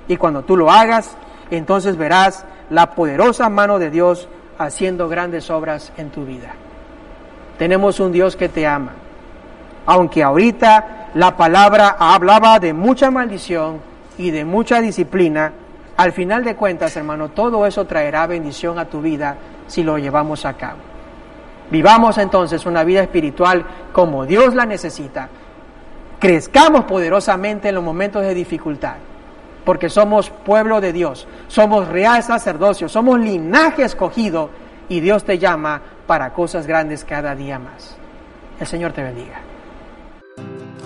Y 0.08 0.16
cuando 0.16 0.42
tú 0.42 0.56
lo 0.56 0.72
hagas, 0.72 1.16
entonces 1.52 1.96
verás 1.96 2.46
la 2.68 2.96
poderosa 2.96 3.48
mano 3.48 3.78
de 3.78 3.90
Dios 3.90 4.28
haciendo 4.58 5.08
grandes 5.08 5.50
obras 5.50 5.92
en 5.98 6.10
tu 6.10 6.24
vida. 6.24 6.56
Tenemos 7.58 8.00
un 8.00 8.10
Dios 8.10 8.34
que 8.34 8.48
te 8.48 8.66
ama 8.66 9.03
aunque 9.86 10.22
ahorita 10.22 11.10
la 11.14 11.36
palabra 11.36 11.96
hablaba 11.98 12.58
de 12.58 12.72
mucha 12.72 13.10
maldición 13.10 13.80
y 14.18 14.30
de 14.30 14.44
mucha 14.44 14.80
disciplina, 14.80 15.52
al 15.96 16.12
final 16.12 16.42
de 16.44 16.56
cuentas, 16.56 16.96
hermano, 16.96 17.28
todo 17.28 17.66
eso 17.66 17.86
traerá 17.86 18.26
bendición 18.26 18.78
a 18.78 18.86
tu 18.86 19.00
vida 19.00 19.36
si 19.66 19.82
lo 19.82 19.98
llevamos 19.98 20.44
a 20.44 20.54
cabo. 20.54 20.78
Vivamos 21.70 22.18
entonces 22.18 22.66
una 22.66 22.84
vida 22.84 23.02
espiritual 23.02 23.64
como 23.92 24.26
Dios 24.26 24.54
la 24.54 24.66
necesita. 24.66 25.28
Crezcamos 26.18 26.84
poderosamente 26.84 27.68
en 27.68 27.76
los 27.76 27.84
momentos 27.84 28.22
de 28.22 28.34
dificultad, 28.34 28.96
porque 29.64 29.88
somos 29.88 30.30
pueblo 30.30 30.80
de 30.80 30.92
Dios, 30.92 31.28
somos 31.48 31.88
real 31.88 32.22
sacerdocio, 32.22 32.88
somos 32.88 33.20
linaje 33.20 33.84
escogido 33.84 34.50
y 34.88 35.00
Dios 35.00 35.24
te 35.24 35.38
llama 35.38 35.80
para 36.06 36.30
cosas 36.30 36.66
grandes 36.66 37.04
cada 37.04 37.34
día 37.34 37.58
más. 37.58 37.96
El 38.60 38.66
Señor 38.66 38.92
te 38.92 39.02
bendiga. 39.02 39.53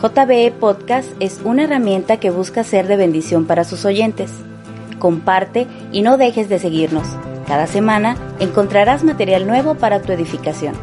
JBE 0.00 0.52
Podcast 0.52 1.10
es 1.18 1.40
una 1.42 1.64
herramienta 1.64 2.18
que 2.18 2.30
busca 2.30 2.62
ser 2.62 2.86
de 2.86 2.96
bendición 2.96 3.46
para 3.46 3.64
sus 3.64 3.84
oyentes. 3.84 4.30
Comparte 5.00 5.66
y 5.90 6.02
no 6.02 6.16
dejes 6.16 6.48
de 6.48 6.60
seguirnos. 6.60 7.08
Cada 7.48 7.66
semana 7.66 8.16
encontrarás 8.38 9.02
material 9.02 9.48
nuevo 9.48 9.74
para 9.74 10.00
tu 10.00 10.12
edificación. 10.12 10.74